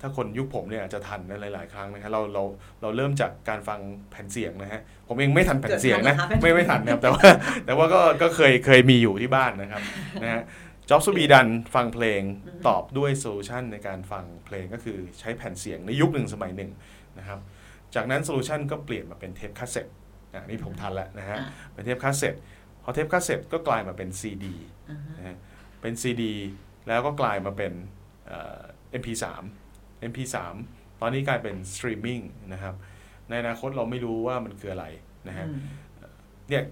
[0.00, 2.42] ถ้าคนยุคผมเนี่ยอาจจะทันนะหลาย ๆ ครั้งนะฮะเราเรา
[2.82, 7.28] เราเริ่มจากการฟังแผ่นเสียงนะฮะผมเองไม่ทันแผ่นเสียงนะเกิดทันเหรอคะไม่ไม่ทันนะครับแต่ว่า
[7.66, 9.82] แต่ว่าก็ก็เคยเคยมีอยู่ที่บ้านนะครับ
[10.22, 10.42] นะฮะ
[10.88, 12.22] jobs to be done ฟังเพลง
[12.66, 16.70] ตอบด้วยโซลูชันในการฟังเพลงก็คือใช้แผ่นเสียงในยุคหนึ่งสมัยหนึ่ง
[17.18, 17.38] นะครับ
[17.94, 19.86] จากนั้น solution ก็เปลี่ยนมาเป็นเทปคาสเซ็ต
[20.34, 22.34] อะนี่ผมทันแล้วนะฮะอะเป็นเทปคาสเซ็ต
[22.82, 24.54] พอเทปคาสเซ็ตก็กลายมาเป็นซีดี
[24.90, 25.36] อ่าฮะนะฮะ
[25.82, 26.34] เป็นซีดี
[26.88, 27.72] แล้วก็กลายมาเป็น
[28.26, 28.60] เอ่อ
[29.00, 29.24] MP3
[30.10, 30.36] MP3
[31.00, 32.20] ตอนนี้กลายเป็นสตรีมมิ่ง
[32.52, 32.74] นะครับ
[33.28, 34.86] ในอนาคตเราไม่รู้ว่ามันคืออะไร
[35.28, 35.60] นะฮะอืม
[36.48, 36.62] เนี่ย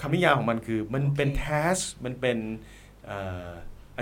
[0.00, 2.38] คำนิยามของมันคือมันเป็นโอเค task มันเป็น
[3.06, 3.50] เอ่อ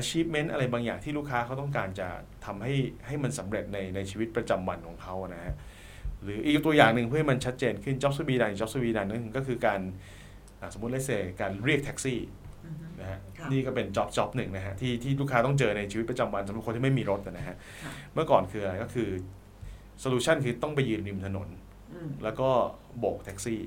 [0.00, 2.08] achievement อะไรบางอย่างที่ลูกค้าเขาต้องการจะ
[2.44, 2.74] ทำให้
[3.06, 5.54] ให้มันสำเร็จในในชีวิตประจำวันของเขานะฮะ
[6.22, 9.80] หรืออีกตัวอย่างหนึ่งเพื่อให้มันชัดเจนขึ้น job to be done job to be done นั่นก็คือการ
[10.60, 12.39] อ่าสมมติ let's say การเรียกแท็กซี่อือฮึ
[13.00, 19.10] นะฮะค่ะนี่ก็เป็น job job หนึ่งนะฮะที่ที่ลูกค้าต้องเจอในชีวิตประจำวันสำหรับคนที่ไม่มีรถนะฮะค่ะเมื่อก่อนคืออะไรก็คือ
[20.00, 21.48] solution คือต้องไปยืนริมถนน
[21.92, 22.48] อืมแล้วก็
[22.98, 23.62] โบกแท็กซี่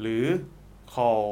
[0.00, 0.24] หรือ
[0.94, 1.22] call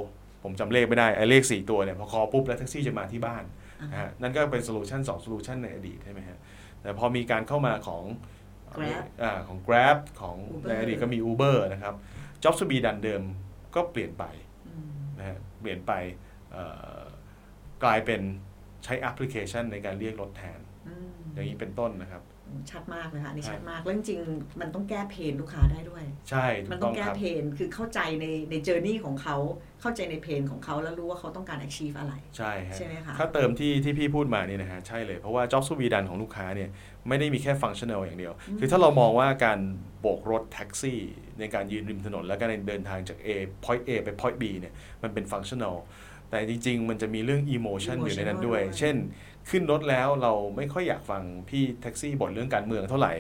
[0.43, 3.45] ผมจำเลขไม่ได้ไอ้เลข 4 ตัวเนี่ยพอ call ปุ๊บแล้วแท็กซี่จะมาที่บ้าน
[3.81, 6.39] อ่านะฮะนั่นก็เป็น solution 2 solution ในอดีตใช่ไหมฮะ
[6.83, 8.05] แต่พอมีการเข้ามาของ
[8.77, 11.95] Grab อาของ Grab ของ Uber ในอดีตก็มี Uber นะครับ
[12.43, 13.23] Job to be ดันเดิม
[13.75, 14.25] ก็เปลี่ยนไป
[14.69, 14.89] อืม
[15.19, 15.93] นะฮะเปลี่ยนไป
[16.53, 16.65] เอ่
[16.99, 17.03] อ
[17.85, 18.21] กลายเป็น
[18.85, 22.25] ใช้แอปพลิเคชันในการเรียกรถแทนอืมอย่างนี้เป็นต้นนะครับ
[22.71, 29.37] ชัดมากเลยค่ะอันนี่ใช่ชัดมากแล้วจริงๆมันต้องแก้ pain ลูกค้าได้ด้วย ใช่ถูกต้องครับมันต้องแก้ pain คือเข้าใจในใน journey ของเขา
[29.81, 36.71] เข้าใจในเพนของเขาแล้วรู้ว่าเขาต้องการ achieve อะไร ใช่ฮะใช่ไหมคะถ้าเติมที่ที่พี่พูดมานี่นะฮะใช่เลยเพราะว่า Job to be done ของลูกค้าเนี่ย
[37.09, 39.59] ไม่ได้มีแค่ฟังชั่น a ลอย่างเดียว คือถ้าเรามองว่าการ
[40.01, 41.01] โบกรถแท็กซี่
[41.41, 43.29] ในการยืนริมถนน แล้วก็ในเดินทางจาก A
[43.65, 45.77] point A ไป point B เนี่ยมันเป็นฟังชั่น a ล
[46.31, 48.97] แต่จริงๆ มันจะมีเรื่อง emotion อยู่ในนั้นด้วย Emotional ด้วย เช่น
[49.51, 53.15] ขึ้นรถแล้วเราไม่ค่อยอยากฟังพี่แท็กซี่บ่นเรื่องการเมืองเท่าไหร่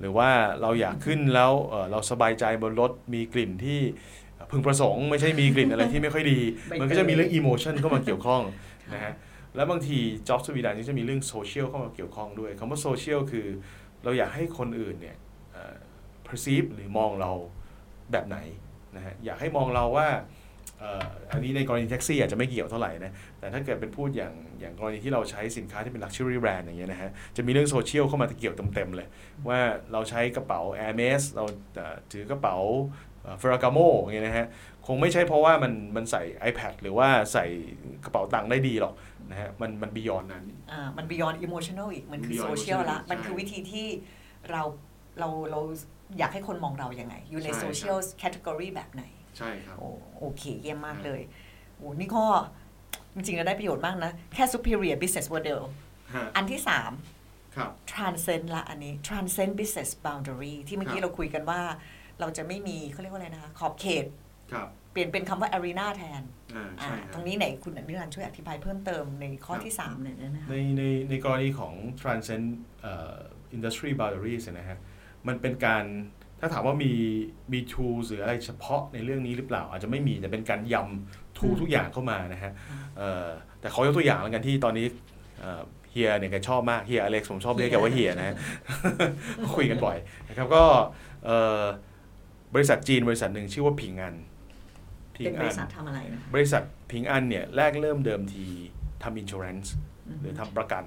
[0.00, 0.28] หรือว่า
[0.62, 3.80] เราอยากขึ้นแล้วเอ่อเราสบายใจบนรถมีกลิ่นที่
[4.50, 8.42] พึงประสงค์ไม่ใช่มีกลิ่นอะไรที่ไม่ค่อยดีใบเตยมันก็จะมีเรื่อง emotion เข้ามาเกี่ยวข้อง
[8.94, 9.14] นะฮะ
[9.56, 13.46] แล้วบางที job สวีดานนี่จะมีเรื่องโซเชียลเข้ามาเกี่ยวข้องด้วยคำว่าโซเชียลคือ
[14.04, 15.16] เราอยากให้คนอื่นเนี่ย
[15.52, 15.76] เอ่อ
[16.26, 17.32] perceive หรือมองเรา
[18.12, 18.38] แบบไหน
[18.96, 20.08] นะฮะอยากให้มองเราว่า
[20.39, 29.08] เอ่ออันนี้ในกรณีแท็กซี่อาจจะไม่เกี่ยวเท่าไหร่นะ แต่ถ้าเกิดเป็นพูดอย่างอย่างกรณีที่เราใช้สินค้าที่เป็น luxury brand อย่างเงี้ยนะฮะ จะมีเรื่องโซเชียลเข้ามาเกี่ยวเต็มๆเลย
[29.48, 29.58] ว่า
[29.92, 32.56] เราใช้กระเป๋า Hermes เราเอ่อถือกระเป๋า
[33.38, 34.46] Ferragamo อย่างเงี้ยนะฮะ
[34.86, 37.46] คงไม่ใช่เพราะว่ามันมันใส่ iPad หรือว่าใส่
[38.04, 38.94] กระเป๋าตังค์ได้ดีหรอก
[39.30, 43.86] นะฮะ มันมัน beyond นั้น อ่า มัน beyond emotional อีก มันคือ beyond social emotional ละ มันคือใช่วิธีที่
[44.50, 44.62] เรา
[45.18, 45.60] เราเรา
[46.18, 49.04] อยากให้คนมองเรายังไง อยู่ในใช่ครับ social category แบบไหน
[49.40, 49.84] ใช่ครับโอ
[50.18, 51.20] โอเคเยี่ยมมากครับเลย
[51.76, 52.24] โอ้นี่ก็
[53.14, 55.60] จริงๆเราได้ประโยชน์มากนะ แค่ superior business model
[56.14, 56.60] ฮะอันที่
[57.56, 61.60] ครับ3 transcend ละอันนี้ transcend business boundary ที่เมื่อกี้ครับเราคุยกันว่า
[62.20, 64.06] เราจะไม่มีเขาเรียกว่าอะไรนะคะขอบเขต
[64.52, 66.22] ครับเปลี่ยนเป็นคำว่า arena แทน
[66.56, 72.46] อ่าอ่าใช่คตรัรบงนี้ไหนคุณอนิรันดร์ช่วยอธิบายเพิ่มเติมในข้อครับที่3หน่อยได้ไหมคะในในในกรณีของ transcend
[72.80, 73.16] เอ่อ
[73.56, 74.78] industry boundaries เนี่ยนะฮะ
[75.28, 75.84] มันเป็นการ
[76.40, 76.92] ถ้าถามว่ามี
[77.52, 82.52] มี tools หรืออะไรเฉพาะในเรื่องนี้หรือเปล่า อาจจะไม่มีแต่เป็นการยำ tool อืมทุกอย่างเข้ามานะฮะ
[82.98, 83.28] เอ่อ
[83.60, 84.86] แต่ขอยกตัวอย่างแล้วกันที่ตอนนี้
[85.40, 88.36] เอ่อเฮียเนี่ยแกชอบมากเฮียอเล็กซ์ผมชอบเรียกแกว่าเฮียนะฮะ
[89.54, 89.96] คุยกันบ่อย
[90.28, 90.64] นะครับก็
[91.24, 91.62] เอ่อ
[92.54, 94.14] บริษัทจีนบริษัทหนึ่งชื่อว่าผิงอัน
[95.16, 98.44] ผิงอันเป็นบอัริษัททำอะไรนะบริษัทผิงอันเนี่ยแรกเริ่มเดิมที
[99.02, 99.68] ทำอินช r ร n น e
[100.06, 100.84] อืมหรือทำประกัน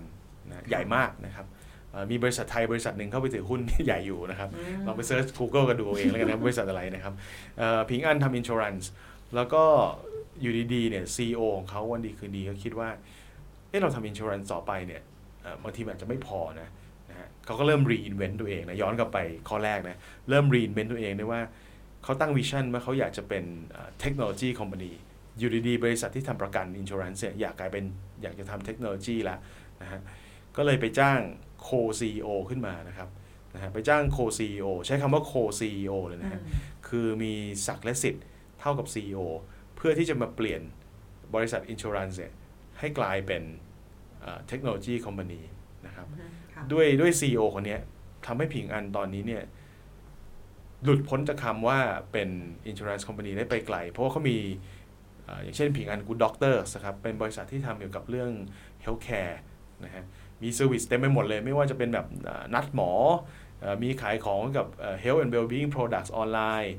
[0.49, 1.62] นะใหญ่มากนะครับเอ่อ
[2.11, 7.13] มีบริษัทไทยบริษัทหนึ่งเข้าไปถือหุ้นที่ใหญ่อยู่นะครับอืมลองไป search Google กันดูเอาเองแล้วกันนะบริษัทอะไรนะครับ
[7.57, 8.85] เอ่อผิงอันทำอินช r ร n น e
[9.35, 9.63] แล้วก็
[10.41, 12.89] อยู่ดีๆเนี่ยซีอของเขาวันดีคืนดีก็คิดว่า
[13.69, 15.01] เอ๊ะเราทำอินช r ร n น e ต่อไปเนี่ย
[15.41, 16.69] เอ่อบางทีมันอาจจะไม่พอนะ
[17.09, 19.17] นะฮะเขาก็เริ่ม reinvent ตัวเองนะย้อนกลับไป
[19.49, 19.97] ข้อแรกนะ
[20.29, 21.41] เริ่ม reinvent ตัวเองด้วยว่า
[22.03, 23.43] เขาตั้งวิชั่นว่าเขาอยากจะเป็น
[23.99, 24.91] เทคโนโลยีคอมพานี
[25.39, 27.83] อยู่ดีๆบริษัทที่ทำประกันอินช r ร n น e เนี่ยอยากกลายเป็น
[28.23, 29.37] อยากจะทำเทคโนโลยีละ
[29.81, 30.01] นะฮะ
[30.57, 31.19] ก็เลยไปจ้าง
[31.63, 33.09] โคซีโอขึ้นมานะครับ
[33.53, 36.41] นะฮะไปจ้างโคซีโอใช้คำว่าโคซีโอเลยนะฮะ
[36.87, 37.33] คือมี
[37.67, 38.23] ศักดิ์และสิทธิ์
[38.59, 39.19] เท่ากับ CEO
[39.75, 40.61] เพื่อที่จะมาเปลี่ยน
[41.35, 42.33] บริษัทอินช r ร n น e เนี่ย
[42.79, 43.43] ให้กลายเป็น
[44.47, 45.41] เทคโนโลยีคอมพานี
[45.85, 47.81] นะครับอืมค่ะด้วยด้วย CEO คนเนี้ย
[48.25, 49.43] ทำให้ผิงอันตอนนี้เนี่ย
[50.83, 51.79] หลุดพ้นจากคำว่า
[52.11, 52.29] เป็น
[52.69, 54.37] insurance company ได้ไปไกล เพราะว่าเขามี
[55.25, 58.31] เอ่ออย่างเช่นผิงอัน Good Doctors นะครับเป็นบริษัทที่ทำเกี่ยวกับเรื่อง
[58.83, 59.35] healthcare
[59.83, 60.03] นะฮะ
[60.43, 62.91] มี service เต็มไปหมดเลย ไม่ว่าจะเป็นแบบเอ่อนัดหมอ
[63.61, 66.75] เอ่อมีขายของกับเอ่อ health and well-being products ออนไลน์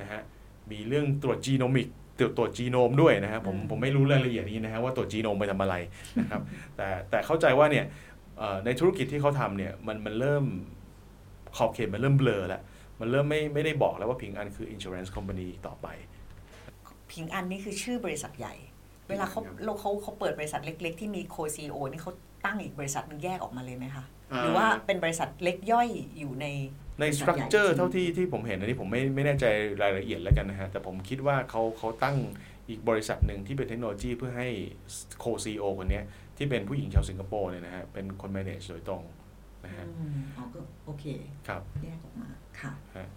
[0.00, 0.22] นะฮะ
[0.70, 5.74] มีเรื่องตรวจ genomic ตรวจตรวจจีโนมด้วยนะฮะผมอืมผมไม่รู้รายละเอียดนี้นะฮะว่าตรวจจีโนมไปทำอะไร
[6.20, 6.42] นะครับ
[6.76, 7.84] แต่แต่เข้าใจว่าเนี่ย
[8.38, 10.44] เอ่อในธุรกิจที่เขาทำเนี่ยมันมันเริ่ม
[11.56, 12.62] ขอบเขตมันเริ่มเบลอแล้ว
[13.00, 15.86] มันเริ่มไม่ไม่ได้บอกแล้วว่าผิงอันคือ insurance company ต่อไป
[17.10, 18.54] พิงอันนี่คือชื่อบริษัทใหญ่
[19.08, 22.12] เวลาเขาครับเราเขาเขาเปิดบริษัทเล็ก ๆ ที่มีโคซีโอนี่เขา
[22.44, 24.04] ตั้งอีกบริษัทหนึงแยกออกมาเลยไหมคะ
[24.42, 26.46] หรือว่าเป็นบริษัทเล็กย่อยอยู่ใน
[27.00, 29.44] ในบริสษัตทรัใหญ่คเจอจริร์งเท่าที่ที่ผมเห็นอันนี้ผมไม่ไม่แน่ใจ
[29.82, 32.16] รายละเอียดแล้วกันนะฮะ แต่ผมคิดว่าเขาเขาตั้ง
[32.68, 34.48] อีกบริษัทหนึ่งที่เป็นเทคโนโลยีเพื่อให้
[35.18, 36.04] โคซีโอคนเนี้ย
[36.36, 39.02] ที่เป็นผู้หญิงชาวสิงคโปร์เนี่ยนะฮะ เป็นคน manage โดยตรง
[39.64, 41.04] นะฮะอืมอ๋อก็โอเค
[41.48, 42.28] ครับ แยกออกมา
[42.60, 43.08] ค่ะฮะ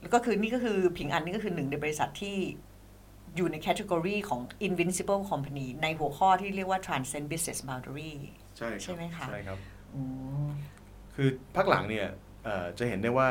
[0.00, 2.36] แล้วก็คือนี่ก็คือผิงอันนี่ก็คือหนึ่งในบริษัทที่
[3.36, 8.12] อยู่ในแคตตากรีของ invincible company ในหัวข้อที่เรียกว่า transcend business boundary
[8.58, 9.58] ใช่ครับใช่ไหมคะใช่ครับ
[9.94, 10.04] อ๋อ
[11.14, 12.06] คือพักหลังเนี่ย
[12.44, 13.28] เอ่อจะเห็นได้ว่า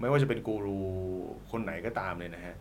[0.00, 0.80] ไม่ว่าจะเป็นกูรู
[1.50, 2.54] คนไหนก็ตามเลยนะฮะ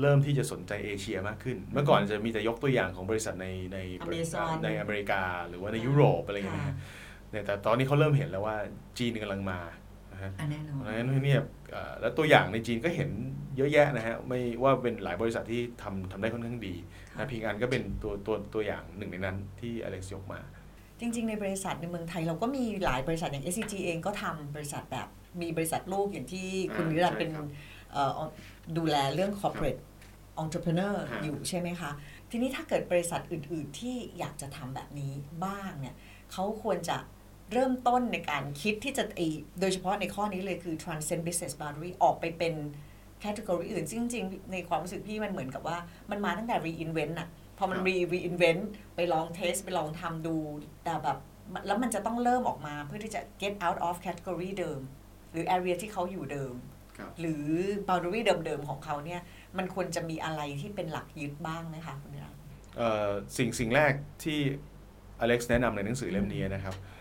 [0.00, 6.76] เริ่มที่จะสนใจเอเชียมากขึ้น เมื่อก่อนจะมีแต่ยกตัวอย่างของบริษัทในใน Amazon ในอเมริกา หรือว่าในยุโรปอะไรอย่างเงี้ยนะฮะ
[7.30, 8.56] เนี่ยแต่ตอนนี้เขาเริ่มเห็นแล้วว่า
[8.98, 9.58] จีนกำลังมา
[10.16, 11.40] นะฮะอันแน่นอนเพราะฉะนั้นเนี่ย
[11.72, 13.10] เอ่อแล้วตัวอย่างในจีนก็เห็น
[13.56, 16.74] เยอะแยะนะฮะไม่ว่าเป็นหลายบริษัทที่ทำทำได้ค่อนข้างดี
[17.12, 20.40] ค่ะนะพิงอันก็เป็นตัวตัวตัวอย่างหนึ่งในนั้นที่อเล็กซ์ยกมา
[21.00, 25.08] จริง ๆ ในบริษัทในเมืองไทยเราก็มีหลายบริษัทอย่าง SCG เองก็ทำบริษัทแบบ
[25.40, 27.46] มีบริษัทลูกอย่างที่คุณอ่านิรันดร์ใช่เป็นครับ
[27.92, 28.20] เอ่อ
[28.76, 29.80] ดูแลเรื่อง corporate
[30.42, 31.90] entrepreneur ฮะอยู่ใช่ไหมคะ
[32.30, 35.12] ทีนี้ถ้าเกิดบริษัทอื่น ๆ ที่อยากจะทำแบบนี้
[35.44, 35.96] บ้างเนี่ย
[36.32, 36.96] เขาควรจะ
[37.52, 39.20] เริ่มต้นในการคิดที่จะไอ
[39.60, 42.54] โดยเฉพาะในข้อนี้เลยคือ transcend business boundary ออกไปเป็น
[43.24, 45.78] category อื่นซึ่งจริง ๆ ในความรู้สึกพี่มันเหมือนกับว่า
[46.10, 47.28] มันมาตั้งแต่ reinvent อะ
[47.58, 48.62] พอมันครับ re reinvent
[48.96, 50.36] ไปลองเทสไปลองทำดู
[50.84, 51.18] แต่แบบ
[51.66, 54.80] แล้วมันจะต้องเริ่มออกมาเพื่อที่จะ get out of category เดิม
[55.32, 56.54] หรือ area ที่เขาอยู่เดิม
[56.98, 57.46] ครับหรือ
[57.88, 59.20] boundary เดิม ๆ ของเขาเนี่ย
[59.58, 62.40] มันควรจะมีอะไรที่เป็นหลักยึดบ้างไหมคะคุณนิรันดร์
[62.76, 63.92] เอ่อสิ่งสิ่งแรก
[64.24, 64.40] ที่
[65.20, 66.95] อเล็กซ์แนะนำในหนังสือเล่มนี้นะครับเอ่อ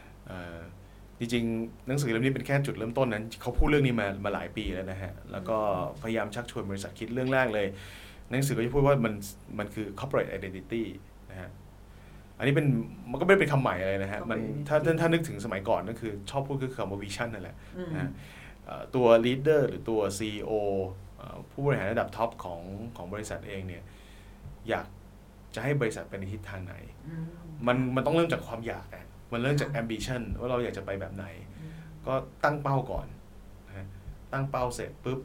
[1.19, 5.57] จริงๆหนังสือเล่มนี้เป็นแค่จุดเริ่มต้นนั้นเขาพูดเรื่องนี้มามาหลายปีแล้วนะฮะ แล้วก็
[6.03, 7.67] พยายามชักชวนบริษัทคิดเรื่องแรกเลย
[8.29, 9.13] หนังสือก็จะพูดว่ามัน
[9.59, 10.83] มันคือ corporate identity
[11.31, 11.49] นะฮะ
[12.37, 12.67] อันนี้เป็น
[13.11, 18.09] มันก็ไม่ได้เป็นคำใหม่อะไรนะฮะ มัน Corporate ถ้าถ้าถ้านึกถึงสมัยก่อนก็คือชอบพูดคือคำว่า vision นั่นแหละอืมนะฮะ
[18.65, 20.51] เอ่อตัว leader หรือตัว CEO
[21.17, 22.61] เอ่อผู้บริหารระดับท็อปของ
[22.97, 23.83] ของบริษัทเองเนี่ย
[24.69, 24.85] อยาก
[25.55, 26.75] จะให้บริษัทไปในทิศทางไหน
[27.07, 27.25] อืม
[27.67, 31.25] มันมันต้องเริ่มจากความอยากอะ มันเริ่มจากค่ะ ambition ว่าเราอยากจะไปแบบไหน
[31.59, 31.71] อืม
[32.07, 33.07] ก็ตั้งเป้าก่อน
[33.67, 33.85] นะฮะ
[34.33, 35.19] ตั้งเป้าเสร็จปุ๊บ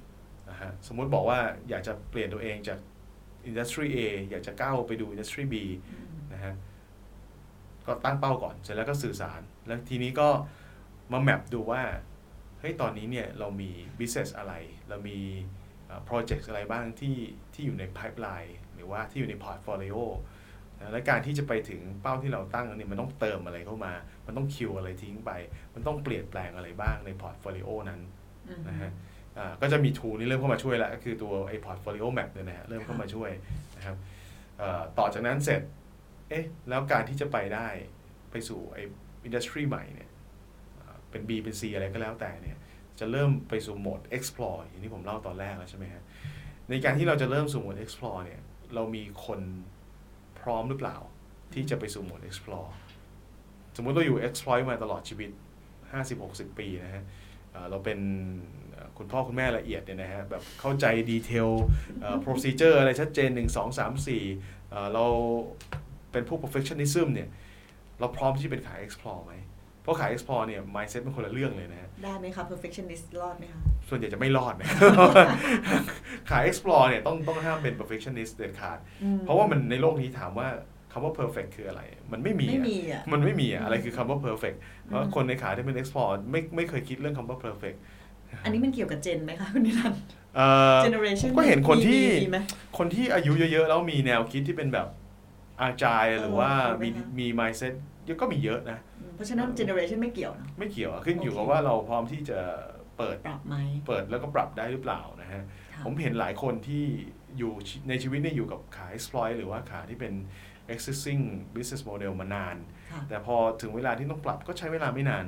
[0.50, 2.78] นะฮะสมมุติบอกว่าอยากจะเปลี่ยนตัวเองจาก
[3.48, 3.98] industry A
[4.30, 5.54] อยากจะก้าวไปดู industry B
[6.32, 6.54] นะฮะ
[7.86, 10.28] ก็ตั้งเป้าก่อน เสร็จแล้วก็สื่อสาร แล้วทีนี้ก็
[11.12, 11.82] มาแมปดูว่า
[12.60, 14.54] เฮ้ย ตอนนี้เนี่ยเรามี business อะไร
[14.88, 15.18] เรามี
[15.86, 17.16] เอ่อ project อะไรบ้างที่
[17.52, 19.96] ที่อยู่ใน pipeline หรือว่าที่อยู่ใน portfolio
[20.80, 23.92] นะและการที่จะไปถึงเป้าที่เราตั้งเนี่ยมันต้องเติมอะไรเข้ามา
[24.26, 25.30] มันต้องคิวอะไรทิ้งไป
[25.74, 28.00] มันต้องเปลี่ยนแปลงอะไรบ้างใน portfolio นั้น
[28.48, 28.90] อืมนะฮะ
[29.38, 33.30] อ่าก็จะมี tool นี้เริ่มเข้ามาช่วยแล้วก็คือตัวไอ้ portfolio map เนี่ยนะฮะเริ่มเข้ามาช่วย
[33.76, 33.96] นะครับ
[34.58, 35.62] เอ่อต่อจากนั้นเสร็จ
[36.28, 37.68] เอ๊ะแล้วการที่จะไปได้
[38.30, 38.82] ไปสู่ไอ้
[39.26, 40.08] industry ใหม่เนี่ย
[40.80, 42.56] อ่าเป็น B เป็น C อะไรก็แล้วแต่เนี่ย
[43.00, 46.02] จะเริ่มไปสู่โหมด explore อย่างที่ผมเล่าตอนแรกแล้วใช่ไหมฮะ
[46.70, 48.40] ในการที่เราจะเริ่มสู่โหมด explore เนี่ย
[48.74, 49.40] เรามีคน
[50.42, 50.96] พร้อมหรือเปล่า
[51.54, 52.70] ที่จะไปสู่โหมด explore
[53.76, 55.30] สมมุติเราอยู่ exploit มาตลอดชีวิต
[55.94, 57.04] 50-60 ปีนะฮะ
[57.70, 57.98] เราเป็น
[58.98, 61.48] คุณพ่อคุณแม่ละเอียดเนี่ยนะฮะแบบเข้าใจดีเทล
[62.24, 65.06] procedure อะไรชัดเจน 1 2 3 4เอ่เรา
[66.12, 67.28] เป็นผู้ perfectionism เนี่ย
[68.00, 69.34] เราพร้อมที่จะเป็นขาย explore ไหม
[69.82, 74.68] เพราะขาย explore เนี่ย mindset เป็นคนละเรื่องเลยนะฮะได้ไหมคะ perfectionist รอดไหมคะ ส่วนใหญ่จะไม่รอดนะ
[76.30, 80.48] ขาย explore เนี่ยต้องต้องห้ามเป็น perfectionist เด็ดขาดอืมเพราะว่ามันในโลกนี้ถามว่า
[80.92, 87.78] คำว่า perfect คืออะไร มันไม่มีไม่อะมีอะมันไม่มีอะอืมอะไรคือคำว่า perfect เพราะอืมคนในขายที่เป็น explore ไม่ไม่เคยคิดเรื่องคำว่า perfect
[88.44, 90.02] อันนี้มันเกี่ยวกับเจนไหมคะคุณนิรันดร์
[90.36, 92.38] เอ่อ generation ก็เห็นคนที่มีไหม
[92.78, 94.88] คนที่อายุเยอะ ๆ แล้วมีแนวคิดที่เป็นแบบ
[95.60, 97.74] อาจายหรือว่าเออมีมีไหมคะมี mindset
[98.06, 102.40] เยอะก็มีเยอะนะอืมเพราะฉะนั้น generation ไม่เกี่ยวนะไม่เกี่ยวอะขึ้นอยู่โอเคกับว่าเราพร้อมที่จะ
[103.00, 105.42] เปิดปรับไหมเปิดแล้วก็ปรับได้หรือเปล่านะฮะ
[105.74, 106.84] ค่ะผมเห็นหลายคนที่
[107.38, 107.52] อยู่
[107.88, 110.14] ในชีวิตเนี่ยอยู่กับขาย exploit หรือว่าขายที่เป็น
[110.74, 111.22] existing
[111.54, 112.56] business model มานาน
[112.92, 115.26] ค่ะแต่พอถึงเวลาที่ต้องปรับก็ใช้เวลาไม่นาน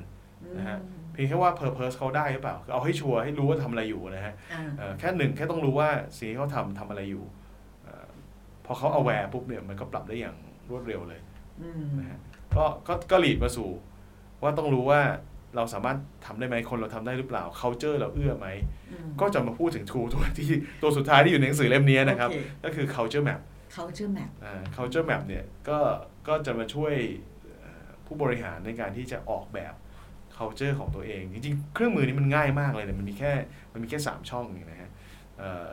[0.59, 7.25] นะฮะอืมเพียงแค่ว่า purpose เขาได้หรือเปล่าคือเอาให้ชัวร์ให้รู้ว่าทำอะไรอยู่นะฮะอ่าเอ่อแค่หนึ่งแค่ต้องรู้ว่าสิ่งที่เขาทำทำอะไรอยู่
[7.85, 8.09] เอ่อ
[8.67, 10.37] พอเขา aware ปุ๊บเนี่ยมันก็ปรับได้อย่าง
[10.71, 11.21] รวดเร็วเลย
[11.63, 12.19] อืมนะฮะ
[12.57, 13.71] ก็ก็ก็หลีดมาสู่
[14.43, 15.01] ว่าต้องรู้ว่า
[15.57, 18.49] เราสามารถทำได้ไหมคนเราทำได้หรือเปล่า culture เราเอื้อไหม
[18.93, 20.51] อืมก็จะมาพูดถึง tool ตัวที่
[20.83, 23.41] ตัวสุดท้ายที่อยู่ในหนังสือเล่มนี้นะครับโอเคก็คือ culture map
[23.77, 25.79] culture map อ่า culture map เนี่ยก็
[26.29, 26.95] ก็จะมาช่วย
[27.61, 29.75] เอ่อผู้บริหารในการที่จะออกแบบ
[30.37, 33.33] culture ของตัวเอง จริงๆ เครื่องมือนี้มันง่ายมากเลยเนี่ยมันมีแค่
[33.73, 34.91] มันมีแค่ 3 ช่องเองนะฮะ
[35.39, 35.73] เอ่อ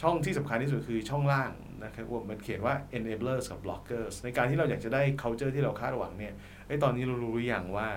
[0.00, 1.50] ช่องที่สำคัญที่สุดคือช่องล่าง
[1.84, 6.32] นะครับว่ามันเขียนว่า enablers กับ blockers ในการที่เราอยากจะได้ culture ที่เราคาดหวังเนี่ย
[6.66, 7.88] ไอ้ยตอนนี้เรารู้หรือยังว่า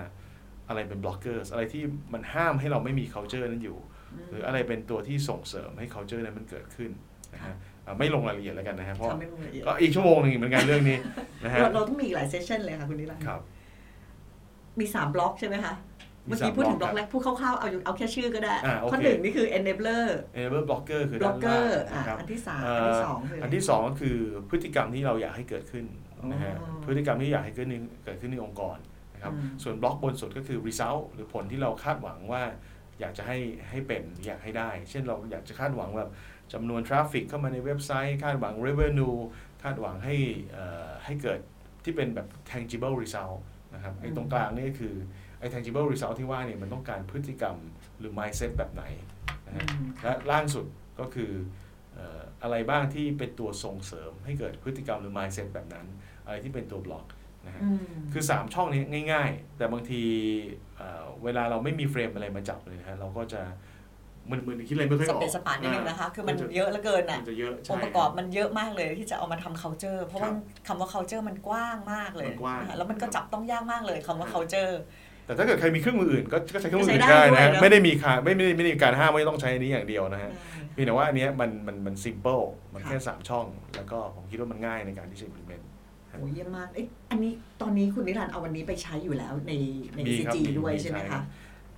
[0.69, 3.77] อะไรเป็น blockers อะไรที่มันห้ามให้เราไม่มี culture นั้นอยู่
[4.31, 6.91] หรืออะไรเป็นตัวที่ส่งเสริมให้ culture นั้นมันเกิดขึ้น
[7.33, 7.53] นะฮะ
[7.85, 10.97] อ่าไม่ลงรายละเอียดแล้วกันนะฮะเพราะถ้าลงรายละเอียดก็อีกชั่วโมงหนึ่งเหมือนกันเรื่องนี้
[11.43, 13.41] นะฮะเราเราต้องมีอีกหลาย session เลยค่ะคุณนิรันดร์ครับ
[14.79, 15.73] มีสามบล็อกใช่ไหมคะ
[16.27, 20.05] มีเมื่อสามกี้พูดถึงบบล็ล็ออกกแรกพูดคร่าวๆเอาอยู่เอาแค่ชื่อก็ได้อ่าโอเคข้อหนึ่งนี่คือ enabler
[20.37, 24.15] enable blocker คือด้านล่าง blocker อะนะครับอันที่สามเอ่อันอที่สองคืออัอันที่สองก็คือ
[24.49, 25.85] พฤติกรรมที่เราอยากให้เกิดขึ้น
[26.31, 27.75] นะฮะอ๋อพฤติกรรมที่อยากให้เกิดใน
[28.05, 28.77] เกิดขึ้นในองค์กร
[29.25, 32.43] นะครับอืมส่วนบล็อกบนสุดก็คือ result หรือผลที่เราคาดหวังว่า
[32.99, 33.37] อยากจะให้
[33.69, 36.09] ให้เป็นอยากให้ได้ เช่นเราอยากจะคาดหวังแบบ
[36.53, 39.17] จำนวน traffic เข้ามาในเว็บไซต์ คาดหวัง revenue
[39.63, 40.15] คาดหวังให้
[40.53, 41.39] เอ่อให้เกิด
[41.83, 43.37] ที่เป็นแบบ tangible result
[43.73, 44.95] นะครับไอ้ตรงกลางนี่ก็คือ
[45.39, 47.57] ไอ้ tangible result ที่ว่าเนี่ยมันต้องการพฤติกรรม
[47.99, 48.83] หรือ mindset แบบไหน
[49.47, 50.65] นะฮะอืมและล่างสุด
[50.99, 51.31] ก็คือ
[51.93, 55.85] เอ่ออะไรบ้างที่เป็นตัวส่งเสริมให้เกิดพฤติกรรมหรือ mindset แบบนั้น
[56.25, 57.05] อะไรที่เป็นตัวบล็อก
[57.47, 57.77] นะฮะอืม
[58.13, 60.01] คือ 3 ช่องนี้ง่าย ๆ แต่บางที
[60.77, 63.41] เอ่อเวลาเราไม่มีเฟรมอะไรมาจับเลยนะฮะเราก็จะ
[64.31, 74.73] มึนๆคิดอะไรไม่ค่อยสออกเปซสปานนิดนึงนะคะ คือมันจะเยอะเหลือเกินอะมันจะเยอะองใช่ค์ประกอบมันเยอะมากเลยที่จะเอามาทำ culture เพราะว่าครับคำว่า culture มันกว้างมากเลยมันกว้างนะคะแล้วมันก็จับต้องยากมากเลยคำว่า culture
[75.25, 80.31] แต่ถ้าเกิดใครมีเครื่องมืออื่นก็ก็ใช้เครื่องมืออื่นก็ใช้ได้ได้นะด้วยเนอะไม่ได้มีค่าไม่ไม่ได้ไม่ได้มีการห้ามว่าต้องใช้อันนี้อย่างเดียวนะฮะ
[80.73, 85.65] เพียงแต่ว่าอันเนี้ยมันมันมัน simple มันแค่ค่ะ3ช่อง แล้วก็ผมคิดว่ามันง่ายในการที่จะ implement
[86.17, 89.51] โอ้ยเยี่ยมมากเอ๊ะอันนี้ตอนนี้คุณนิรันดร์เอาวันนี้ไปใช้อยู่แล้วใน
[89.95, 91.23] ในมีครับ CG มีด้วยมีใช่ไหมใช้ครัคะ บ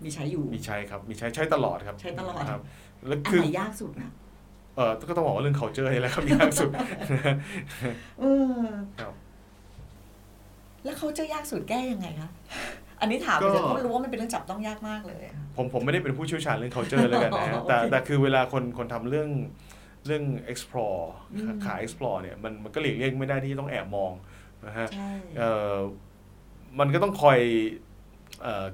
[0.03, 2.61] มีใช้อยู่ มีใช้ครับมีใช้ใช้ตลอดครับใช้ตลอด ครับ
[3.07, 4.11] แล้วอันคือไหนยากสุดนะ
[4.75, 6.71] เออก็ต้องบอกว่าเรื่อง culture นี่แหละครับยากสุด
[8.19, 8.25] เอ
[8.61, 8.65] อ
[9.01, 9.13] ครับ
[10.85, 12.29] แล้วเขาจะยากสุดแก้ยังไงคะ
[13.01, 19.29] อันนี้ถามไปก็เถอะเพราะรู้ว่ามันเป็นเรื่องจับต้องยากมากเลยอะ ผมผมไม่ได้เป็นผู้เชี่ยวชาญเรื่อง culture เลยกันนะฮะโอเคแต่แต่คือเวลาคนคนทำเรื่อง
[20.05, 24.13] เรื่อง explore อืมขาย explore เนี่ยมันมันก็หลีกเลี่ยงไม่ได้ที่ต้องแอบมอง
[24.67, 25.75] นะฮะใช่เอ่อ
[26.79, 27.39] มันก็ต้องคอย
[28.43, 28.65] เอ่อ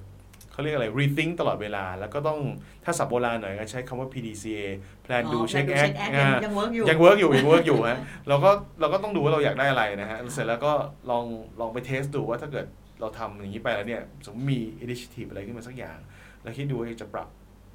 [0.52, 2.40] เขาเรียกอะไร rethink ตลอดเวลา แล้วก็ต้อง
[2.84, 4.62] ถ้าศัพท์โบราณหน่อยก็ใช้คำว่า PDCA
[5.06, 7.66] plan do อ๋อ check plan do act check act อ่ายัง work อยู่ยัง work อยู่ยัง work
[7.68, 10.72] อยู่ฮะเราก็เราก็ต้องดูว่าเราอยากได้อะไรนะฮะเสร็จแล้วก็
[11.12, 11.26] ลอง
[11.60, 12.66] ลองไป test ดูว่าถ้าเกิด
[13.02, 15.98] เราทำอย่างนี้ไปแล้วเนี่ยสมมติมี initiative อะไรขึ้นมาสักอย่าง
[16.44, 17.30] แล้วคิดดูว่าจะปรับ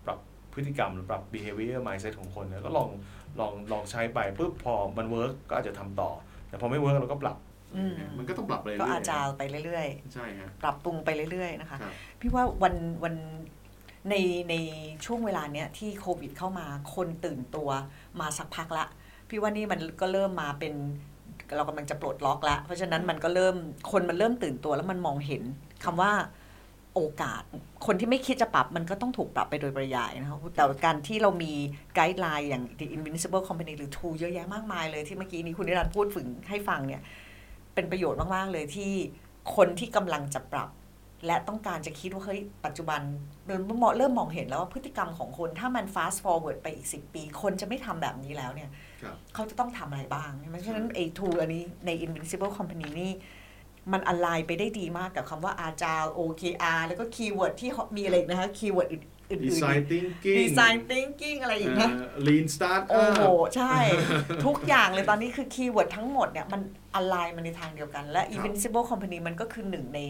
[0.06, 0.18] ปรับ
[0.54, 2.88] พฤติกรรมหรือปรับ behavior mindset ของคนเนี่ยก็ลอง
[3.40, 6.10] ลองลองใช้ไปปุ๊บพอมัน work ก็อาจจะทำต่อ
[6.48, 7.36] แต่พอไม่ work เราก็ปรับ
[7.76, 12.74] อืมมันก็ต้องปรับไปเรื่อยๆก็อาจารย์ไปเรื่อยใช่ฮะๆปรับปรุงไปเรื่อยๆนะคะครับพี่ว่าวัน
[13.04, 13.14] วัน
[14.10, 14.14] ใน
[14.50, 14.54] ใน
[15.04, 17.70] ช่วงเวลาเนี้ยที่โควิดเข้ามาคนตื่นตัว
[18.20, 18.84] มาสักพักละ
[19.28, 20.74] พี่ว่านี่มันก็เริ่มมาเป็น
[21.56, 23.56] เรากำลังจะปลดล็อกละเพราะฉะนั้นมันก็เริ่ม
[23.90, 25.42] คนมันเริ่มตื่นตัวแล้วมันมองเห็น
[25.84, 26.12] คำว่า
[26.98, 27.42] โอกาส
[27.86, 31.52] คนที่ไม่คิดจะปรับมันก็ต้องถูกปรับไปโดยปริยายนะคะแต่การที่เรามี
[31.94, 37.02] ไกด์ไลน์อย่าง The Invincible Company หรือ Tool เยอะแยะมากมายเลยที่เมื่อกี้นี้คุณนิรันดร์พูดฝึงให้ฟังเนี่ย
[37.74, 38.92] เป็นประโยชน์มาก ๆ เลยที่
[39.56, 40.70] คนที่กำลังจะปรับ
[41.26, 43.00] และต้องการจะคิดว่าเฮ้ยปัจจุบัน
[43.46, 48.70] เริ่มมองเริ่มมองเห็นแล้วว่าพฤติกรรมของคน ถ้ามัน fast forward ไปอีก 10 ปี คนจะไม่ทำแบบนี้แล้วเนี่ย
[49.02, 53.12] ครับเขาจะต้องทำอะไรบ้างใช่ไหมฉะนั้นไอ้ tool อันนี้ใน invincible company นี่
[53.92, 61.90] มันอ l ไลน์ไปได้ดีมากกับคำว่า agile OKR แล้วก็ keyword ที่มีอะไรอีกนะคะ keyword อื่นๆ design thinking design thinking อะไรอีกนะ
[62.26, 63.22] lean startup โอ้โห
[63.56, 63.76] ใช่
[64.46, 66.60] ทุกอย่างเลยตอนนี้คือ keyword ทั้งหมดเนี่ย มัน
[66.94, 70.00] อ l ไลน์มาในทางเดียวกัน และ Invincible Company มันก็คือหนึ่งใน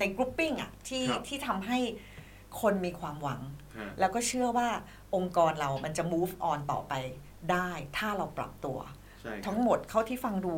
[0.00, 1.78] ใน grouping อะที่ที่ทำให้
[2.60, 3.40] คนมีความหวัง
[4.00, 4.68] แล้วก็เชื่อว่า
[5.14, 6.94] องค์กรเรามันจะ move on ต่อไป
[7.52, 8.78] ได้ ถ้าเราปรับตัว
[9.46, 10.54] ทั้งหมดเท่าที่ฟังดู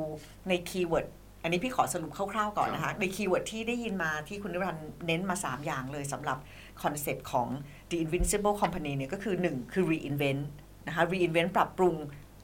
[0.49, 1.07] ใน keyword
[1.43, 6.39] อันนี้พี่ขอสรุปคร่าวๆก่อนนะคะใน keyword ที่ได้ยินมาที่คุณนิรันดร์เน้นมา 3 อย่างเลยสำหรับ
[6.83, 7.49] concept ของ
[7.91, 10.43] The Invincible Company เนี่ยก็คือ 1 คือ reinvent
[10.87, 11.95] นะคะ reinvent ปรับปรุง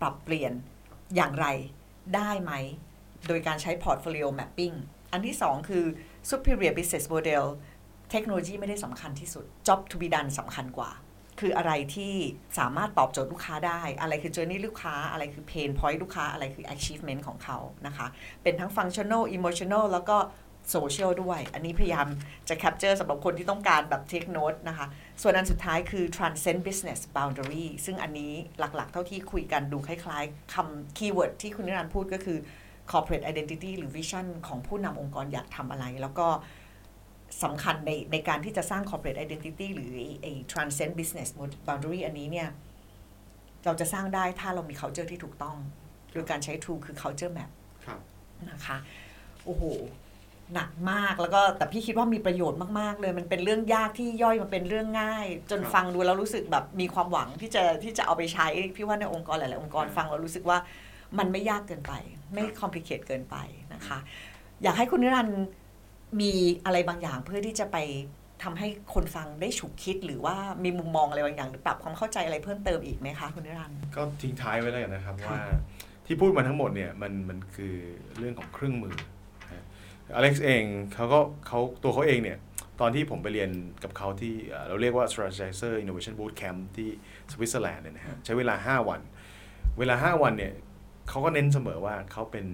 [0.00, 0.52] ปรับเปลี่ยน
[1.16, 1.46] อย่างไร
[2.14, 2.52] ได้ไหม
[3.28, 4.76] โดยการใช้ portfolio mapping
[5.12, 5.84] อันที่ 2 คือ
[6.30, 7.44] superior business model
[8.10, 10.90] เทคโนโลยีไม่ได้สำคัญที่สุด job to be done สำคัญกว่า
[11.40, 12.14] คืออะไรที่
[12.58, 18.06] สามารถตอบโจทย์ลูกค้าได้ อะไรคือ journey ลูกค้า อะไรคือ pain point ลูกค้า อะไรคือ achievement ของเขานะคะ
[18.42, 20.16] เป็นทั้ง functional emotional แล้วก็
[20.74, 22.06] social ด้วย อันนี้พยายาม
[22.48, 24.86] จะ capture สำหรับคนที่ต้องการแบบ take note นะคะ
[25.22, 32.38] ส่วนอันสุดท้ายคือ transcend business boundary ซึ่งอันนี้หลักๆ เท่าที่คุยกันดูคล้ายๆคำ keyword ที่คุณนิรันดร์พูดก็คือ
[32.90, 36.28] corporate identity หรือ vision ของผู้นำองค์กรอยากทำอะไร แล้วก็
[37.42, 41.28] สำคัญในในการที่จะสร้าง corporate identity หรือไอ้ไอ้ transcend business
[41.66, 42.48] boundary อันนี้เนี่ย
[43.64, 45.56] เราจะสร้างได้ถ้าเรามี culture ที่ถูกต้อง
[46.12, 47.50] โดยการใช้ tool คือ culture map
[47.84, 48.00] ครับ
[48.50, 48.76] นะคะ
[49.44, 49.64] โอ้โห
[50.54, 60.58] หนักมากแล้วก็แต่พี่คิดว่ามีประโยชน์มากๆเลย มันเป็นเรื่องยากที่ย่อยมาเป็นเรื่องง่าย จนครับ ฟังดูแล้วรู้สึกแบบมีความหวังที่จะที่จะเอาไปใช้ พี่ว่าในองค์กรหลายๆองค์กรครับฟังแล้วรู้สึกว่า
[61.18, 61.92] มันไม่ยากเกินไป
[62.32, 63.36] ไม่ complicate เกินไป
[63.74, 63.98] นะคะ
[64.62, 65.44] อยากให้คุณนิรันดร์
[66.20, 66.32] มี
[66.64, 67.78] อะไรบางอย่างเพื่อที่จะไป
[68.42, 75.42] ทำให้คนฟังได้ฉุกคิดหรือว่ามีมุมมองอะไรบางอย่างหรือปรับความเข้าใจอะไรเพิ่มเติมอีกไหมคะคุณนิรันดร์ก็ทิ้งท้ายไว้แล้วกันนะครับค่ะว่า
[76.06, 77.74] ที่พูดมาทั้งหมดเนี่ยมันมันคือ
[78.18, 78.96] เรื่องของเครื่องมือ
[80.14, 80.64] อเล็กซ์เอง
[80.94, 82.38] เขาก็เขาตัวเขาเองเนี่ย
[82.80, 83.50] ตอนที่ผมไปเรียน
[83.82, 86.88] กับเขาที่เอ่อเราเรียกว่า Strategizer Innovation Bootcamp ที่
[87.32, 89.00] สวิตเซอร์แลนด์เนี่ยนะฮะใช้เวลา 5 วัน
[89.78, 90.52] เวลา 5 วันเนี่ย
[91.08, 92.46] เขาก็เน้นเสมอว่าเขาเป็น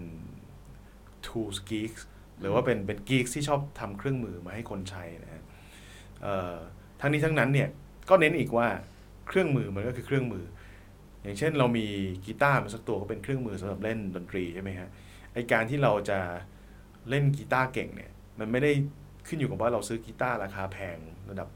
[1.26, 2.02] tools geeks
[2.40, 5.42] หรือว่าเป็นเป็น geeks ที่ชอบทำเครื่องมือมาให้คนใช้นะฮะ
[7.00, 7.68] ทั้งนี้ทั้งนั้นเนี่ย
[8.08, 8.68] ก็เน้นอีกว่า
[9.28, 10.44] เครื่องมือมันก็คือเครื่องมือ
[11.22, 11.86] อย่างเช่นเรามี
[12.26, 14.88] กีตาร์มาสักตัวก็เป็นเครื่องมือสำหรับเล่นดนตรีใช่ไหมฮะ
[15.34, 16.18] ไอการที่เราจะ
[17.10, 18.72] เล่นกีตาร์เก่งเนี่ยมันไม่ได้
[19.26, 20.98] ขึ้นอยู่กับว่าเราซื้อกีตาร์ราคาแพง
[21.30, 21.48] ระดับ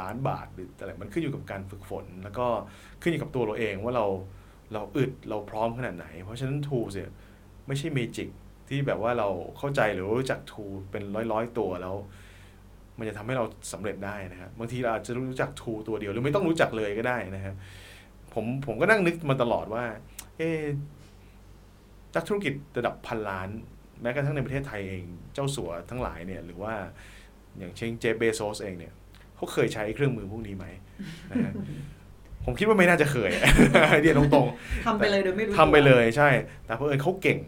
[0.00, 2.46] ล้านบาทหรืออะไรมันขึ้นอยู่กับการฝึกฝน แล้วก็
[3.02, 4.06] ขึ้นอยู่กับตัวเราเองว่าเรา
[4.72, 7.10] เราอึดเราพร้อมขนาดไหน เพราะฉะนั้น tools เนี่ย
[7.66, 8.28] ไม่ใช่เมจิก
[8.72, 11.94] ที่แบบว่าเราเข้าใจหรือรู้จัก tool เป็นร้อยร้อยๆตัวแล้ว
[12.98, 17.54] มันจะทำให้เราสำเร็จได้นะครับบางทีเราอาจจะรู้จัก tool ตัวเดียว หรือไม่ต้องรู้จักเลยก็ได้นะครับ
[18.34, 19.84] ผมผมก็นั่งนึกมาตลอดว่า
[20.36, 20.60] เอ๊ะ
[22.14, 23.48] นักธุรกิจระดับพันล้าน
[24.02, 25.04] แม้กระทั่งในประเทศไทยเอง
[25.34, 26.74] เจ้าสัวทั้งหลายเนี่ยหรือว่า
[27.58, 28.92] อย่างเช่นเจฟเบโซสเองเนี่ย
[29.36, 30.66] เขาเคยใช้เครื่องมือพวกนี้ไหม
[31.30, 31.52] นะฮะ
[32.44, 33.30] ผมคิดว่าไม่น่าจะเคย
[34.00, 34.46] เรียนตรง
[34.86, 36.28] ทำไปเลยโดยไม่รู้ๆทำไปเลยใช่
[36.66, 37.38] แต่เพราะเอิญเขาเก่ง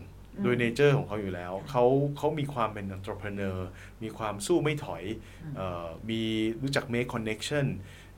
[0.42, 1.84] โดยเนเจอร์ของเขาอยู่แล้วเขา
[2.16, 3.56] เขามีความเป็น entrepreneur
[4.02, 5.04] มีความสู้ไม่ถอย
[5.56, 6.20] เอ่อมี
[6.62, 7.66] รู้จัก make connection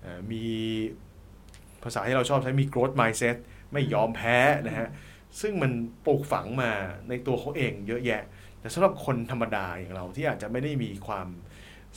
[0.01, 0.45] เอ่อมี
[1.83, 3.37] ภาษาที่เราชอบใช้มี growth mindset
[3.73, 4.89] ไม่ยอมแพ้นะฮะ
[5.41, 5.73] ซึ่งมัน
[6.07, 6.71] ปลูกฝังมา
[7.09, 8.23] ในตัวเขาเองเยอะแยะ
[8.61, 11.29] แต่สำหรับคนธรรมดาอย่างเราที่อาจจะไม่ได้มีความ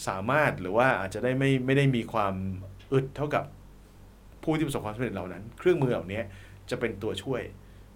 [0.08, 2.34] สามารถหรือว่าอาจจะได้ไม่ไม่ได้มีความ
[2.94, 3.46] อึดเท่ากับ
[4.44, 6.22] ผู้ที่ประสบความสำเร็จเหล่านั้น เครื่องมือเหล่านี้
[6.70, 7.42] จะเป็นตัวช่วย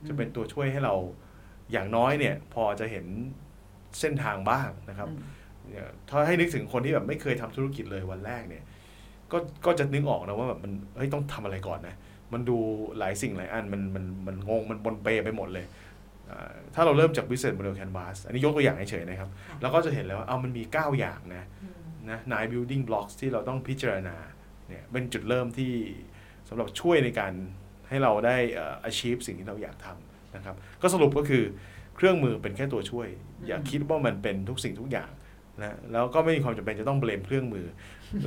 [0.08, 0.96] จะเป็นตัวช่วยให้เรา
[1.74, 3.06] อย่างน้อยเนี่ยพอจะเห็น
[4.00, 5.20] เส้นทางบ้างนะครับอืม
[5.70, 8.64] เนี่ยถ้าให้นึกถึงคนที่แบบไม่เคยทำธุรกิจเลยวันแรกเนี่ย
[9.32, 11.96] ก็ก็จะนึกออกนะว่าแบบมันเฮ้ยต้องทำอะไรก่อนนะ
[12.34, 12.58] มันดู
[13.00, 15.66] หลายสิ่งหลายอันมันมันมันงงมันบนเปไปหมดเลย
[16.30, 21.76] อ่าถ้าเราเริ่มจาก business model canvas อันนี้ยกตัวอย่างเฉยๆนะครับค่ะแล้วก็จะเห็นแล้วว่าเอามันมี 9 อย่างนะอืม
[22.10, 24.16] นะ nine building blocks ที่เราต้องพิจารณา
[24.68, 25.72] เนี่ยเป็นจุดเริ่มที่
[26.50, 27.34] สำหรับช่วยในการ
[27.90, 31.44] ให้เราได้เอ่อ achieve สิ่งที่เราอยากทำ นะครับก็สรุปก็คือ
[31.96, 33.08] เครื่องมือเป็นแค่ตัวช่วย
[33.48, 35.10] อย่าคิดว่ามันเป็นทุกสิ่งทุกอย่าง
[35.62, 37.66] นะแล้วก็ไม่มีความจำเป็นจะต้องเบลมเครื่องมือ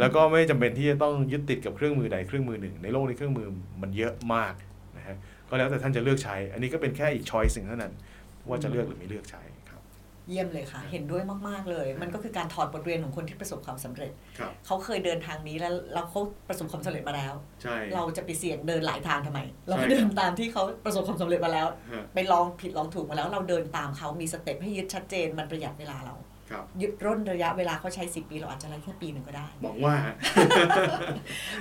[0.00, 3.46] แล้วก็ไม่จำเป็นที่จะต้องยึดติดกับเครื่องมือใดเครื่องมือหนึ่ง ในโลกนี้เครื่องมือ
[3.82, 4.54] มันเยอะมาก
[4.96, 5.16] นะฮะ
[5.48, 7.92] ก็แล้วแต่ท่านจะเลือกใช้ อันนี้ก็เป็นแค่อีกช้อยสิ่งเท่านั้น
[8.48, 9.42] ว่าจะเลือกหรือไม่เลือกใช้
[10.28, 26.14] เยี่ยมเลยค่ะ เห็นด้วยมาก ๆ เลย มันก็คือการถอดบทเรียนของคนที่ประสบความสำเร็จครับเขาเคยเดินทางนี้แล้วแล้วเขาประสบความสำเร็จมาแล้วใช่เราจะไปเสี่ยงเดินหลายทางทำไม เราใช่ก็เดินตามที่เขาประสบความสำเร็จมาแล้วฮะไปลองผิดลองถูกมาแล้วเราเดินตามเขามี step ให้ยึดชัดเจน มันประหยัดเวลาเรา
[26.50, 29.96] ครับยึดร่นระยะเวลาเขาใช้ 10 ปีเราอาจจะได้แค่ปีหนึ่งก็ได้หวังว่า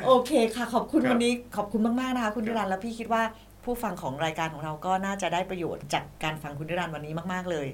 [0.06, 3.24] โอเคค่ะ ขอบคุณครับวันนี้ขอบคุณมากๆนะคะคุณครับนิรันดร์แล้วพี่คิดว่า
[3.64, 7.68] ผู้ฟังของรายการของเราก็น่าจะได้ประโยชน์จากการฟังคุณนิรันดร์วันนี้มาก ๆเลย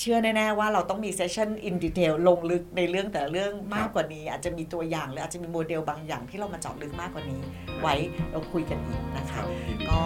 [0.00, 7.40] เชื่อแน่ๆว่าเราต้องมี session in detail ลงลึกในเรื่องแต่ละเรื่องมากกว่านี้ อาจจะมีตัวอย่างหรืออาจจะมีโมเดลบางอย่างที่เรามาเจาะลึกมากกว่านี้
[7.80, 7.94] ไว้
[8.30, 10.00] เราคุยกันอีกนะคคะรับยินดีก็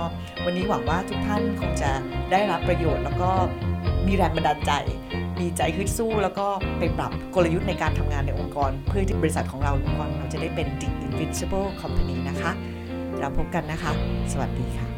[0.45, 1.90] วันนี้หวังว่าทุกท่านคงจะ
[2.32, 3.30] ได้รับประโยชน์แล้วก็
[4.07, 4.72] มีแรงบันดาลใจ
[5.40, 6.47] มีใจฮึดสู้แล้วก็
[6.78, 12.51] ไปปรับกลยุทธ์ในการทำงานในองค์กร เพื่อที่บริษัทของเราองค์กรของเราจะได้เป็น The Invincible Company นะคะ
[13.20, 13.93] เราพบกันนะคะ
[14.32, 14.91] สวัสดีค่ะ